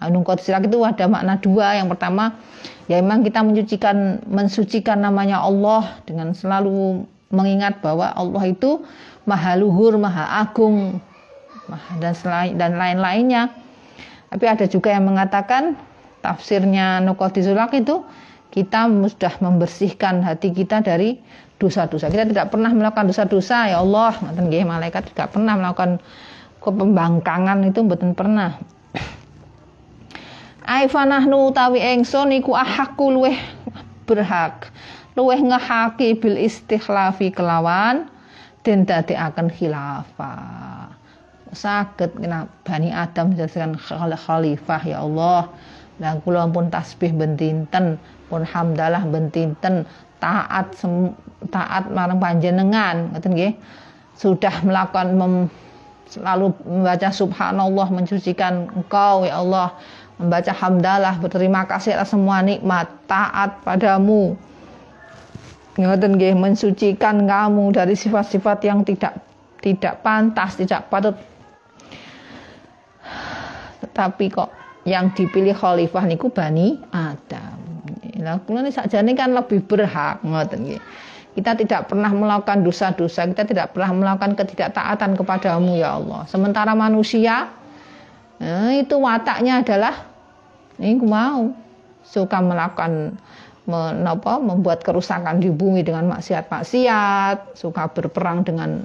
Anu 0.00 0.24
Qudsirak 0.24 0.64
itu 0.64 0.80
ada 0.80 1.04
makna 1.06 1.36
dua. 1.36 1.76
Yang 1.76 1.96
pertama, 1.96 2.40
ya 2.88 2.98
memang 3.04 3.20
kita 3.20 3.44
mencucikan 3.44 4.24
mensucikan 4.24 5.04
namanya 5.04 5.44
Allah 5.44 6.00
dengan 6.08 6.32
selalu 6.32 7.04
mengingat 7.30 7.84
bahwa 7.84 8.10
Allah 8.16 8.42
itu 8.48 8.82
maha 9.28 9.54
luhur, 9.60 10.00
maha 10.00 10.42
agung, 10.42 10.98
dan 12.00 12.16
selain 12.16 12.56
dan 12.56 12.80
lain-lainnya. 12.80 13.52
Tapi 14.32 14.44
ada 14.46 14.66
juga 14.66 14.94
yang 14.94 15.04
mengatakan 15.06 15.76
tafsirnya 16.24 17.04
Nukotisulak 17.04 17.76
itu 17.76 18.02
kita 18.50 18.90
sudah 18.90 19.34
membersihkan 19.38 20.26
hati 20.26 20.50
kita 20.50 20.82
dari 20.82 21.20
dosa-dosa. 21.60 22.10
Kita 22.10 22.26
tidak 22.26 22.50
pernah 22.50 22.72
melakukan 22.72 23.06
dosa-dosa 23.12 23.70
ya 23.70 23.78
Allah. 23.78 24.16
Malaikat 24.24 25.14
tidak 25.14 25.36
pernah 25.36 25.54
melakukan 25.54 26.00
kepembangkangan 26.58 27.68
itu 27.68 27.80
betul 27.86 28.16
pernah. 28.16 28.58
Aifanahnu 30.64 31.52
utawi 31.52 31.80
engson 31.80 32.32
iku 32.36 32.52
ahakku 32.52 33.08
luweh 33.12 33.36
berhak 34.04 34.68
luweh 35.18 35.40
ngehaki 35.40 36.16
bil 36.16 36.38
istikhlafi 36.38 37.28
kelawan 37.34 38.08
dan 38.64 38.84
akan 38.86 39.48
khilafah. 39.48 40.92
Sakit 41.50 42.14
kena 42.14 42.46
Bani 42.62 42.94
Adam 42.94 43.34
dijadikan 43.34 43.74
khalifah 43.74 44.82
ya 44.86 45.02
Allah. 45.02 45.50
Dan 46.00 46.24
kula 46.24 46.48
pun 46.48 46.72
tasbih 46.72 47.12
bentinten 47.12 48.00
pun 48.32 48.40
hamdalah 48.40 49.04
bentinten 49.04 49.84
taat 50.16 50.72
taat 51.52 51.84
marang 51.92 52.16
panjenengan. 52.16 53.12
Ngoten 53.12 53.32
nggih? 53.36 53.52
Sudah 54.16 54.64
melakukan 54.64 55.16
mem, 55.16 55.48
selalu 56.08 56.52
membaca 56.64 57.08
subhanallah 57.12 57.88
mensucikan 57.92 58.68
engkau 58.72 59.28
ya 59.28 59.40
Allah 59.40 59.76
membaca 60.20 60.52
hamdalah, 60.52 61.16
berterima 61.16 61.64
kasih 61.64 61.96
atas 61.96 62.12
semua 62.12 62.44
nikmat, 62.44 62.92
taat 63.08 63.64
padamu. 63.64 64.36
Ngoten 65.80 66.20
nggih 66.20 66.36
mensucikan 66.36 67.24
kamu 67.24 67.72
dari 67.72 67.96
sifat-sifat 67.96 68.68
yang 68.68 68.84
tidak 68.84 69.16
tidak 69.64 70.04
pantas, 70.04 70.60
tidak 70.60 70.92
patut. 70.92 71.16
Tetapi 73.80 74.24
kok 74.28 74.52
yang 74.84 75.12
dipilih 75.16 75.56
khalifah 75.56 76.04
niku 76.04 76.28
Bani 76.28 76.76
Adam. 76.92 77.56
Lah 78.20 78.36
kula 78.44 78.68
sakjane 78.68 79.16
kan 79.16 79.32
lebih 79.32 79.64
berhak 79.64 80.20
ngoten 80.20 80.68
nggih. 80.68 80.82
Kita 81.30 81.54
tidak 81.56 81.86
pernah 81.88 82.10
melakukan 82.10 82.60
dosa-dosa, 82.66 83.24
kita 83.30 83.46
tidak 83.46 83.72
pernah 83.72 83.94
melakukan 83.94 84.34
ketidaktaatan 84.34 85.14
kepadamu 85.14 85.78
ya 85.78 85.96
Allah. 85.96 86.26
Sementara 86.26 86.74
manusia 86.74 87.54
eh, 88.42 88.82
itu 88.82 88.98
wataknya 88.98 89.62
adalah 89.62 90.09
ini 90.80 90.98
mau 91.04 91.52
suka 92.02 92.40
melakukan 92.40 93.14
menapa 93.68 94.40
membuat 94.40 94.82
kerusakan 94.82 95.38
di 95.38 95.52
bumi 95.52 95.86
dengan 95.86 96.10
maksiat-maksiat, 96.10 97.54
suka 97.54 97.86
berperang 97.92 98.42
dengan 98.42 98.82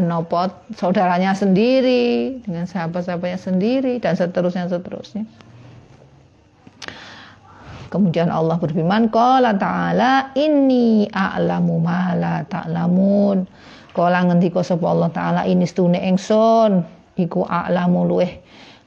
nopo 0.00 0.48
saudaranya 0.72 1.36
sendiri, 1.36 2.40
dengan 2.46 2.64
sahabat-sahabatnya 2.64 3.40
sendiri 3.40 3.98
dan 4.00 4.16
seterusnya 4.16 4.70
seterusnya. 4.70 5.28
Kemudian 7.86 8.32
Allah 8.32 8.56
berfirman, 8.58 9.08
Qala 9.14 9.54
ta'ala 9.56 10.34
inni 10.34 11.06
a'lamu 11.12 11.78
ma 11.80 12.12
la 12.18 12.42
ta'lamun. 12.42 13.46
Kala 13.96 14.28
ngendika 14.28 14.60
sapa 14.60 14.84
Allah 14.92 15.08
taala 15.08 15.42
ini 15.48 15.64
stune 15.64 15.96
ingsun 15.96 16.84
iku 17.16 17.48
a'lamu 17.48 18.04
luweh 18.04 18.44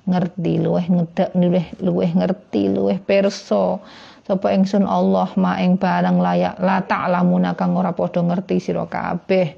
ngerti 0.08 0.64
luweh 0.64 0.86
ngedek 0.88 1.36
luweh 1.36 1.68
luweh 1.84 2.12
ngerti 2.16 2.72
luweh 2.72 2.98
perso 3.04 3.84
sapa 4.30 4.54
ingsun 4.54 4.86
Allah 4.86 5.28
ma 5.36 5.58
ing 5.58 5.76
barang 5.76 6.22
layak 6.22 6.62
la 6.62 6.86
ta'lamuna 6.86 7.58
kang 7.58 7.74
ora 7.74 7.90
padha 7.98 8.22
ngerti 8.22 8.62
sira 8.62 8.86
kabeh. 8.86 9.58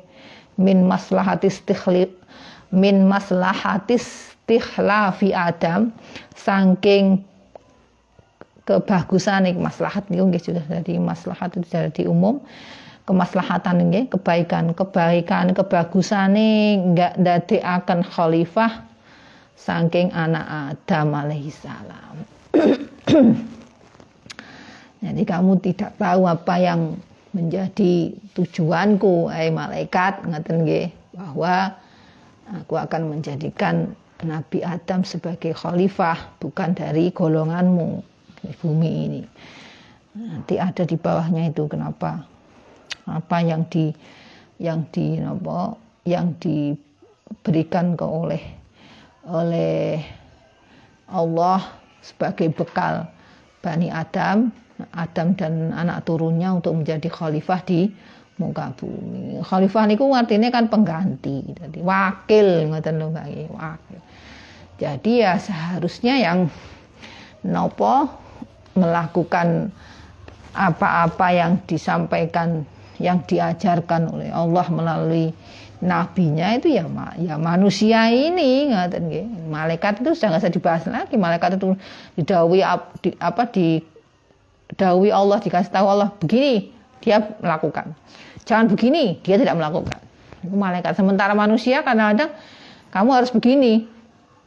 Min 0.56 0.88
maslahatis 0.88 1.60
istikhlif 1.60 2.12
min 2.72 3.04
maslahatis 3.04 4.32
istikhlafi 4.52 5.32
Adam 5.32 5.96
saking 6.36 7.24
kebagusan 8.68 9.48
maslahat 9.60 10.04
niku 10.12 10.28
nggih 10.28 10.44
sudah 10.44 10.64
jadi 10.68 11.00
maslahat 11.00 11.56
itu 11.56 11.68
jadi 11.72 12.04
umum. 12.12 12.44
Kemaslahatan 13.08 13.92
nggih 13.92 14.14
kebaikan 14.14 14.78
kebaikan 14.78 15.56
kebagusan 15.56 16.36
enggak 16.38 17.18
akan 17.50 18.06
khalifah 18.06 18.91
saking 19.62 20.10
anak 20.10 20.46
Adam 20.50 21.14
alaihissalam 21.14 22.16
jadi 25.06 25.22
kamu 25.22 25.62
tidak 25.62 25.94
tahu 26.02 26.26
apa 26.26 26.56
yang 26.58 26.98
menjadi 27.32 28.12
tujuanku 28.34 29.30
hai 29.30 29.54
malaikat 29.54 30.26
ngaten 30.26 30.66
nggih 30.66 30.90
bahwa 31.16 31.78
aku 32.52 32.76
akan 32.76 33.16
menjadikan 33.16 33.96
Nabi 34.22 34.62
Adam 34.62 35.02
sebagai 35.02 35.56
khalifah 35.58 36.38
bukan 36.38 36.78
dari 36.78 37.10
golonganmu 37.10 38.06
di 38.38 38.50
bumi 38.62 38.92
ini. 39.10 39.24
Nanti 40.14 40.62
ada 40.62 40.86
di 40.86 40.94
bawahnya 40.94 41.50
itu 41.50 41.66
kenapa? 41.66 42.22
Apa 43.10 43.42
yang 43.42 43.66
di 43.66 43.90
yang 44.62 44.86
di 44.94 45.18
apa 45.18 45.74
yang 46.06 46.38
diberikan 46.38 47.98
ke 47.98 48.06
oleh 48.06 48.61
oleh 49.28 50.02
Allah 51.12 51.62
sebagai 52.02 52.50
bekal 52.50 53.06
Bani 53.62 53.94
Adam 53.94 54.50
Adam 54.96 55.38
dan 55.38 55.70
anak 55.76 56.10
turunnya 56.10 56.58
untuk 56.58 56.74
menjadi 56.74 57.06
khalifah 57.06 57.62
di 57.62 57.92
muka 58.42 58.74
bumi. 58.74 59.38
Khalifah 59.46 59.86
niku 59.86 60.10
artinya 60.10 60.50
kan 60.50 60.66
pengganti, 60.66 61.46
jadi 61.54 61.80
wakil 61.86 62.74
ngoten 62.74 62.96
lho 62.98 63.08
Mbak, 63.14 63.28
wakil. 63.54 64.00
Jadi 64.82 65.12
ya 65.22 65.38
seharusnya 65.38 66.18
yang 66.18 66.50
nopo 67.46 68.10
melakukan 68.74 69.70
apa-apa 70.58 71.28
yang 71.30 71.62
disampaikan 71.70 72.66
yang 72.98 73.22
diajarkan 73.30 74.10
oleh 74.10 74.30
Allah 74.34 74.66
melalui 74.74 75.30
nabinya 75.82 76.54
itu 76.54 76.70
ya 76.70 76.86
ya 77.18 77.42
manusia 77.42 78.14
ini 78.14 78.70
ngaten 78.70 79.04
malaikat 79.50 80.06
itu 80.06 80.14
sudah 80.14 80.38
nggak 80.38 80.42
usah 80.46 80.54
dibahas 80.54 80.84
lagi. 80.86 81.18
Malaikat 81.18 81.58
itu 81.58 81.74
didawi 82.22 82.62
di, 83.02 83.10
apa 83.18 83.50
di 83.50 83.82
dawi 84.78 85.10
Allah 85.10 85.42
dikasih 85.42 85.74
tahu 85.74 85.86
Allah 85.90 86.14
begini 86.22 86.70
dia 87.02 87.20
melakukan. 87.42 87.98
Jangan 88.46 88.70
begini 88.70 89.18
dia 89.26 89.42
tidak 89.42 89.58
melakukan. 89.58 90.00
Itu 90.46 90.54
malaikat. 90.54 90.94
Sementara 90.94 91.34
manusia 91.34 91.82
kadang-kadang 91.82 92.30
kamu 92.94 93.10
harus 93.18 93.34
begini. 93.34 93.90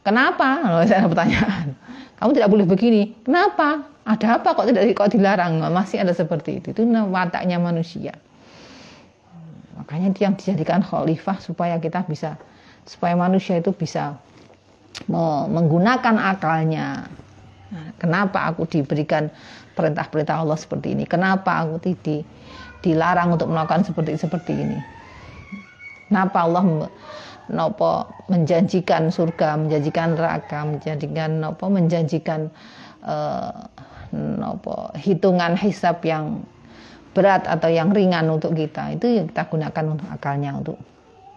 Kenapa? 0.07 0.63
Loh 0.63 0.87
saya 0.87 1.03
ada 1.03 1.11
pertanyaan. 1.11 1.75
Kamu 2.15 2.31
tidak 2.31 2.49
boleh 2.49 2.65
begini. 2.65 3.11
Kenapa? 3.27 3.91
Ada 4.05 4.39
apa 4.39 4.55
kok 4.55 4.69
tidak 4.71 4.93
kok 4.95 5.11
dilarang? 5.11 5.59
Masih 5.73 5.99
ada 5.99 6.15
seperti 6.15 6.63
itu. 6.63 6.71
Itu 6.71 6.87
wataknya 6.87 7.59
manusia 7.59 8.15
Makanya 9.85 10.09
dia 10.17 10.23
yang 10.29 10.35
dijadikan 10.35 10.81
khalifah 10.81 11.37
supaya 11.37 11.77
kita 11.77 12.01
bisa 12.09 12.41
supaya 12.85 13.13
manusia 13.13 13.61
itu 13.61 13.69
bisa 13.69 14.17
menggunakan 15.49 16.17
akalnya. 16.17 17.05
Nah, 17.69 17.87
kenapa 18.01 18.49
aku 18.49 18.65
diberikan 18.65 19.29
perintah-perintah 19.77 20.41
Allah 20.41 20.57
seperti 20.57 20.97
ini? 20.97 21.03
Kenapa 21.05 21.65
aku 21.65 21.81
tidak 21.81 22.25
dilarang 22.81 23.35
untuk 23.37 23.49
melakukan 23.49 23.85
seperti 23.85 24.17
seperti 24.17 24.53
ini? 24.57 24.79
Kenapa 26.09 26.45
Allah 26.45 26.89
nopo 27.49 28.09
menjanjikan 28.29 29.13
surga, 29.13 29.57
menjanjikan 29.57 30.17
neraka, 30.17 30.65
menjanjikan 30.65 31.41
nopo 31.41 31.65
menjanjikan 31.69 32.49
uh, 33.05 33.69
nopo 34.13 34.93
hitungan 34.97 35.57
hisab 35.57 36.01
yang 36.05 36.41
berat 37.15 37.47
atau 37.47 37.71
yang 37.71 37.95
ringan 37.95 38.27
untuk 38.27 38.51
kita 38.51 38.91
itu 38.91 39.07
yang 39.23 39.25
kita 39.31 39.47
gunakan 39.47 39.85
untuk 39.95 40.07
akalnya 40.11 40.51
untuk 40.51 40.77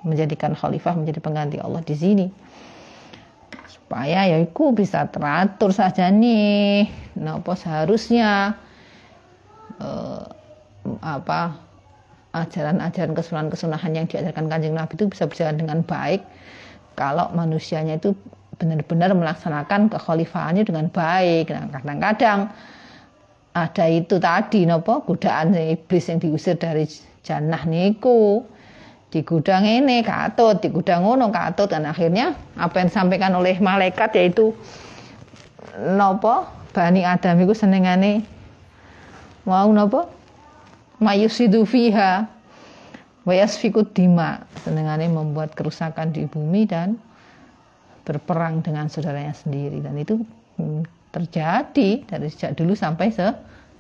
menjadikan 0.02 0.58
khalifah 0.58 0.98
menjadi 0.98 1.22
pengganti 1.22 1.56
Allah 1.62 1.82
di 1.86 1.94
sini 1.94 2.26
supaya 3.70 4.26
ya 4.26 4.36
itu 4.42 4.74
bisa 4.74 5.06
teratur 5.08 5.70
saja 5.70 6.10
nih 6.10 6.90
nopo 7.14 7.54
seharusnya 7.54 8.58
eh, 9.78 10.24
apa 10.98 11.56
ajaran-ajaran 12.34 13.16
kesunahan-kesunahan 13.16 13.92
yang 13.94 14.06
diajarkan 14.10 14.50
kanjeng 14.50 14.76
Nabi 14.76 14.98
itu 14.98 15.06
bisa 15.08 15.24
berjalan 15.24 15.56
dengan 15.56 15.78
baik 15.86 16.26
kalau 16.98 17.30
manusianya 17.32 18.02
itu 18.02 18.12
benar-benar 18.58 19.14
melaksanakan 19.14 19.86
kekhalifahannya 19.86 20.66
dengan 20.66 20.90
baik. 20.90 21.54
Nah, 21.54 21.70
kadang-kadang 21.70 22.50
ada 23.56 23.86
itu 23.88 24.20
tadi 24.20 24.68
nopo? 24.68 25.02
Godaan 25.04 25.56
iblis 25.56 26.08
yang 26.08 26.20
diusir 26.20 26.60
dari 26.60 26.84
jannah 27.24 27.64
niku. 27.64 28.44
Di 29.08 29.24
gudang 29.24 29.64
ini 29.64 30.04
katut 30.04 30.60
di 30.60 30.68
gudang 30.68 31.04
ngono 31.04 31.32
katut. 31.32 31.72
Dan 31.72 31.88
akhirnya 31.88 32.36
apa 32.60 32.84
yang 32.84 32.92
disampaikan 32.92 33.32
oleh 33.34 33.56
malaikat 33.58 34.12
yaitu 34.14 34.52
nopo? 35.80 36.44
Bani 36.76 37.02
adam 37.02 37.40
itu 37.40 37.56
senengane 37.56 38.22
mau 39.48 39.72
nopo? 39.72 40.12
Mayusidu 41.00 41.64
fiha 41.64 42.28
wayasfikut 43.24 43.96
dima. 43.96 44.44
Senengane 44.62 45.08
membuat 45.08 45.56
kerusakan 45.56 46.12
di 46.12 46.28
bumi 46.28 46.68
dan 46.68 47.00
berperang 48.04 48.60
dengan 48.60 48.92
saudaranya 48.92 49.32
sendiri. 49.32 49.80
Dan 49.80 49.96
itu 49.96 50.20
hmm, 50.60 50.97
terjadi 51.18 52.06
dari 52.06 52.30
sejak 52.30 52.54
dulu 52.54 52.78
sampai 52.78 53.10
se 53.10 53.26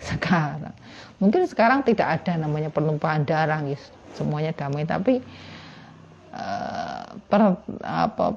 sekarang. 0.02 0.74
Mungkin 1.22 1.46
sekarang 1.46 1.86
tidak 1.86 2.22
ada 2.22 2.34
namanya 2.38 2.70
pertumpahan 2.70 3.22
darah, 3.22 3.62
guys. 3.62 3.94
semuanya 4.14 4.50
damai. 4.50 4.82
Tapi 4.82 5.22
uh, 6.34 7.06
per, 7.30 7.42
apa 7.86 8.34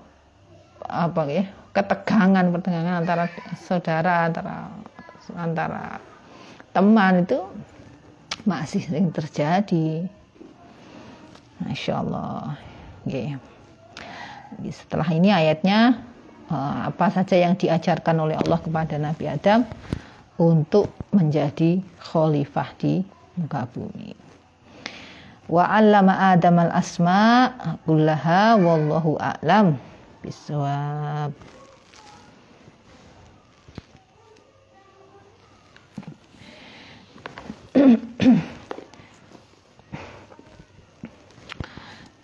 apa 0.86 1.22
ya 1.30 1.46
ketegangan 1.72 2.52
pertegangan 2.54 3.02
antara 3.02 3.26
saudara 3.58 4.30
antara 4.30 4.70
antara 5.38 5.86
teman 6.76 7.26
itu 7.26 7.40
masih 8.46 8.82
sering 8.82 9.14
terjadi. 9.14 10.06
Masya 11.62 11.94
Allah. 12.02 12.58
Okay. 13.06 13.38
Setelah 14.74 15.10
ini 15.14 15.30
ayatnya 15.30 16.02
apa 16.52 17.08
saja 17.12 17.40
yang 17.40 17.56
diajarkan 17.56 18.20
oleh 18.20 18.36
Allah 18.36 18.60
kepada 18.60 19.00
Nabi 19.00 19.32
Adam 19.32 19.64
untuk 20.36 20.92
menjadi 21.16 21.80
khalifah 22.04 22.70
di 22.76 23.04
muka 23.40 23.64
bumi. 23.72 24.12
Wa 25.48 25.68
'allama 25.68 26.32
Adam 26.36 26.60
al-asma 26.60 27.56
kullaha 27.88 28.60
wallahu 28.60 29.16
a'lam 29.20 29.80
bisawab. 30.24 31.32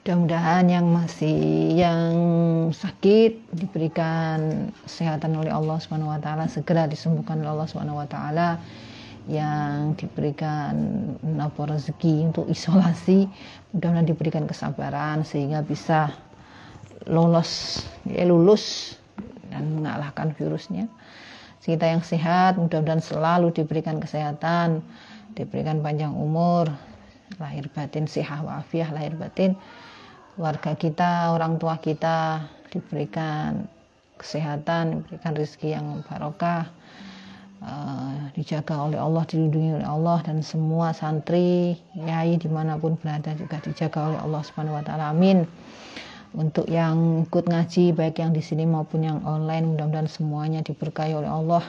Mudah-mudahan 0.07 0.71
yang 0.71 0.87
masih 0.87 1.35
yang 1.75 2.15
sakit 2.71 3.51
diberikan 3.51 4.71
kesehatan 4.87 5.35
oleh 5.35 5.51
Allah 5.51 5.83
Subhanahu 5.83 6.15
wa 6.15 6.19
taala, 6.23 6.47
segera 6.47 6.87
disembuhkan 6.87 7.43
oleh 7.43 7.51
Allah 7.51 7.67
Subhanahu 7.67 7.99
wa 7.99 8.07
taala. 8.07 8.55
Yang 9.27 10.07
diberikan 10.07 10.79
apa 11.43 11.59
rezeki 11.59 12.23
untuk 12.23 12.47
isolasi, 12.47 13.27
mudah-mudahan 13.75 14.07
diberikan 14.07 14.47
kesabaran 14.47 15.27
sehingga 15.27 15.59
bisa 15.59 16.15
lolos 17.03 17.83
ya 18.07 18.23
lulus 18.23 18.95
dan 19.51 19.75
mengalahkan 19.75 20.31
virusnya 20.39 20.87
kita 21.59 21.83
yang 21.83 21.99
sehat 21.99 22.55
mudah-mudahan 22.55 23.03
selalu 23.03 23.51
diberikan 23.51 23.99
kesehatan 23.99 24.79
diberikan 25.35 25.83
panjang 25.83 26.15
umur 26.15 26.71
lahir 27.43 27.67
batin 27.75 28.07
sehat 28.07 28.39
wafiah 28.47 28.87
lahir 28.95 29.11
batin 29.19 29.59
warga 30.37 30.77
kita 30.77 31.33
orang 31.33 31.57
tua 31.57 31.81
kita 31.81 32.45
diberikan 32.69 33.65
kesehatan 34.21 35.01
diberikan 35.01 35.33
rezeki 35.33 35.73
yang 35.73 36.05
barokah 36.05 36.69
uh, 37.65 38.29
dijaga 38.37 38.85
oleh 38.85 39.01
Allah 39.01 39.25
dilindungi 39.25 39.81
oleh 39.81 39.87
Allah 39.87 40.21
dan 40.21 40.45
semua 40.45 40.93
santri 40.93 41.77
yai 41.97 42.37
di 42.37 42.49
mana 42.49 42.77
pun 42.77 42.97
berada 43.01 43.33
juga 43.33 43.57
dijaga 43.65 44.13
oleh 44.13 44.19
Allah 44.21 44.41
subhanahu 44.45 44.77
wa 44.77 44.83
taala. 44.85 45.09
Amin. 45.09 45.45
Untuk 46.37 46.69
yang 46.69 47.25
ikut 47.25 47.49
ngaji 47.49 47.97
baik 47.97 48.21
yang 48.21 48.35
di 48.35 48.43
sini 48.43 48.67
maupun 48.67 49.01
yang 49.01 49.23
online 49.25 49.73
mudah-mudahan 49.73 50.11
semuanya 50.11 50.61
diberkahi 50.61 51.17
oleh 51.17 51.29
Allah. 51.31 51.65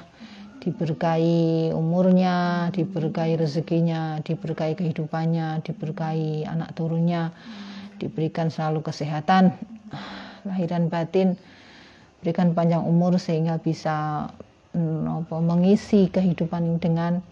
Diberkahi 0.59 1.71
umurnya 1.73 2.69
diberkahi 2.75 3.39
rezekinya 3.39 4.19
diberkahi 4.21 4.75
kehidupannya 4.75 5.63
diberkahi 5.63 6.45
anak 6.45 6.75
turunnya 6.75 7.31
diberikan 7.99 8.49
selalu 8.49 8.81
kesehatan 8.87 9.53
lahir 10.49 10.71
dan 10.71 10.89
batin 10.89 11.35
berikan 12.23 12.55
panjang 12.55 12.83
umur 12.83 13.19
sehingga 13.19 13.59
bisa 13.59 14.27
mm, 14.75 15.31
mengisi 15.45 16.11
kehidupan 16.11 16.83
dengan 16.83 17.23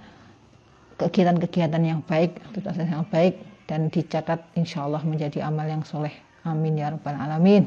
kegiatan-kegiatan 0.97 1.83
yang 1.83 2.01
baik, 2.07 2.41
yang 2.79 3.07
baik 3.09 3.39
dan 3.67 3.91
dicatat 3.93 4.41
insya 4.55 4.87
Allah 4.87 5.03
menjadi 5.03 5.45
amal 5.45 5.67
yang 5.67 5.83
soleh 5.83 6.15
Amin 6.47 6.79
ya 6.79 6.95
rabbal 6.95 7.19
alamin. 7.19 7.67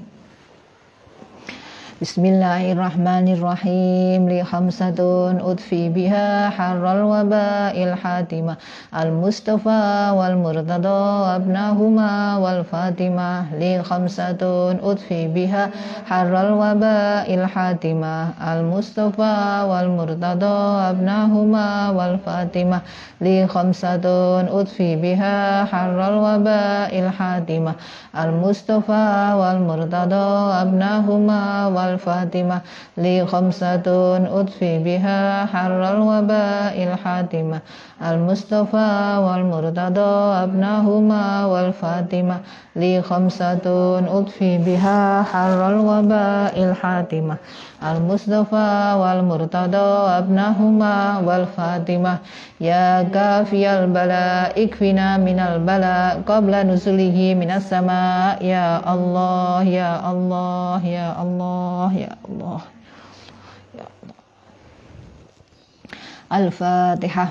بسم 2.00 2.24
الله 2.26 2.72
الرحمن 2.72 3.28
الرحيم 3.36 4.22
لخمسة 4.32 5.00
أدفي 5.52 5.90
بها 5.90 6.50
حر 6.50 6.84
الوباء 6.92 7.76
الحاتمة 7.84 8.56
المصطفى 8.96 9.84
والمرتضى 10.16 11.02
وابنهما 11.24 12.38
والفاتمة 12.38 13.32
لخمسة 13.60 14.42
أدفي 14.92 15.28
بها 15.28 15.64
حر 16.10 16.34
الوباء 16.48 17.28
الحاتمة 17.36 18.16
المصطفى 18.54 19.36
والمرتضى 19.70 20.58
وابنهما 20.80 21.90
والفاتمة 21.90 22.80
لخمسة 23.22 24.06
أدفي 24.60 24.96
بها 24.96 25.66
حر 25.66 26.00
الوباء 26.08 26.92
الحاتمة 27.00 27.74
المصطفى 28.24 29.08
والمرتضى 29.42 30.28
وابنهما 30.50 31.68
والفاطمة 31.68 31.89
الفاتمة 31.94 32.62
لي 32.98 33.26
خمسة 33.26 33.88
أطفي 34.40 34.80
بها 34.80 35.46
حر 35.46 35.92
الوباء 35.94 36.84
الحاتمة. 36.84 37.60
المصطفى 38.02 39.18
والمرتضى 39.26 40.44
أبناهما 40.44 41.46
والفاتمة 41.46 42.38
لي 42.76 43.02
خمسة 43.02 43.66
أطفي 44.20 44.58
بها 44.58 45.24
حر 45.24 45.70
الوباء 45.70 46.64
الحاتمة. 46.64 47.36
المصطفى 47.83 48.95
والمرتضى 49.01 49.91
أبناهما 50.19 51.19
والفاتمة 51.19 52.19
يا 52.61 53.03
كافي 53.03 53.65
البلاء 53.79 54.65
اكفنا 54.65 55.17
من 55.17 55.39
البلاء 55.41 56.23
قبل 56.27 56.53
نزله 56.67 57.19
من 57.41 57.51
السماء 57.51 58.45
يا 58.45 58.95
الله 58.95 59.63
يا 59.63 59.93
الله 60.11 60.81
يا 60.87 61.09
الله 61.23 61.91
يا 61.95 62.13
الله 62.29 62.61
يا 63.79 63.87
الله 63.99 64.15
الفاتحة 66.33 67.29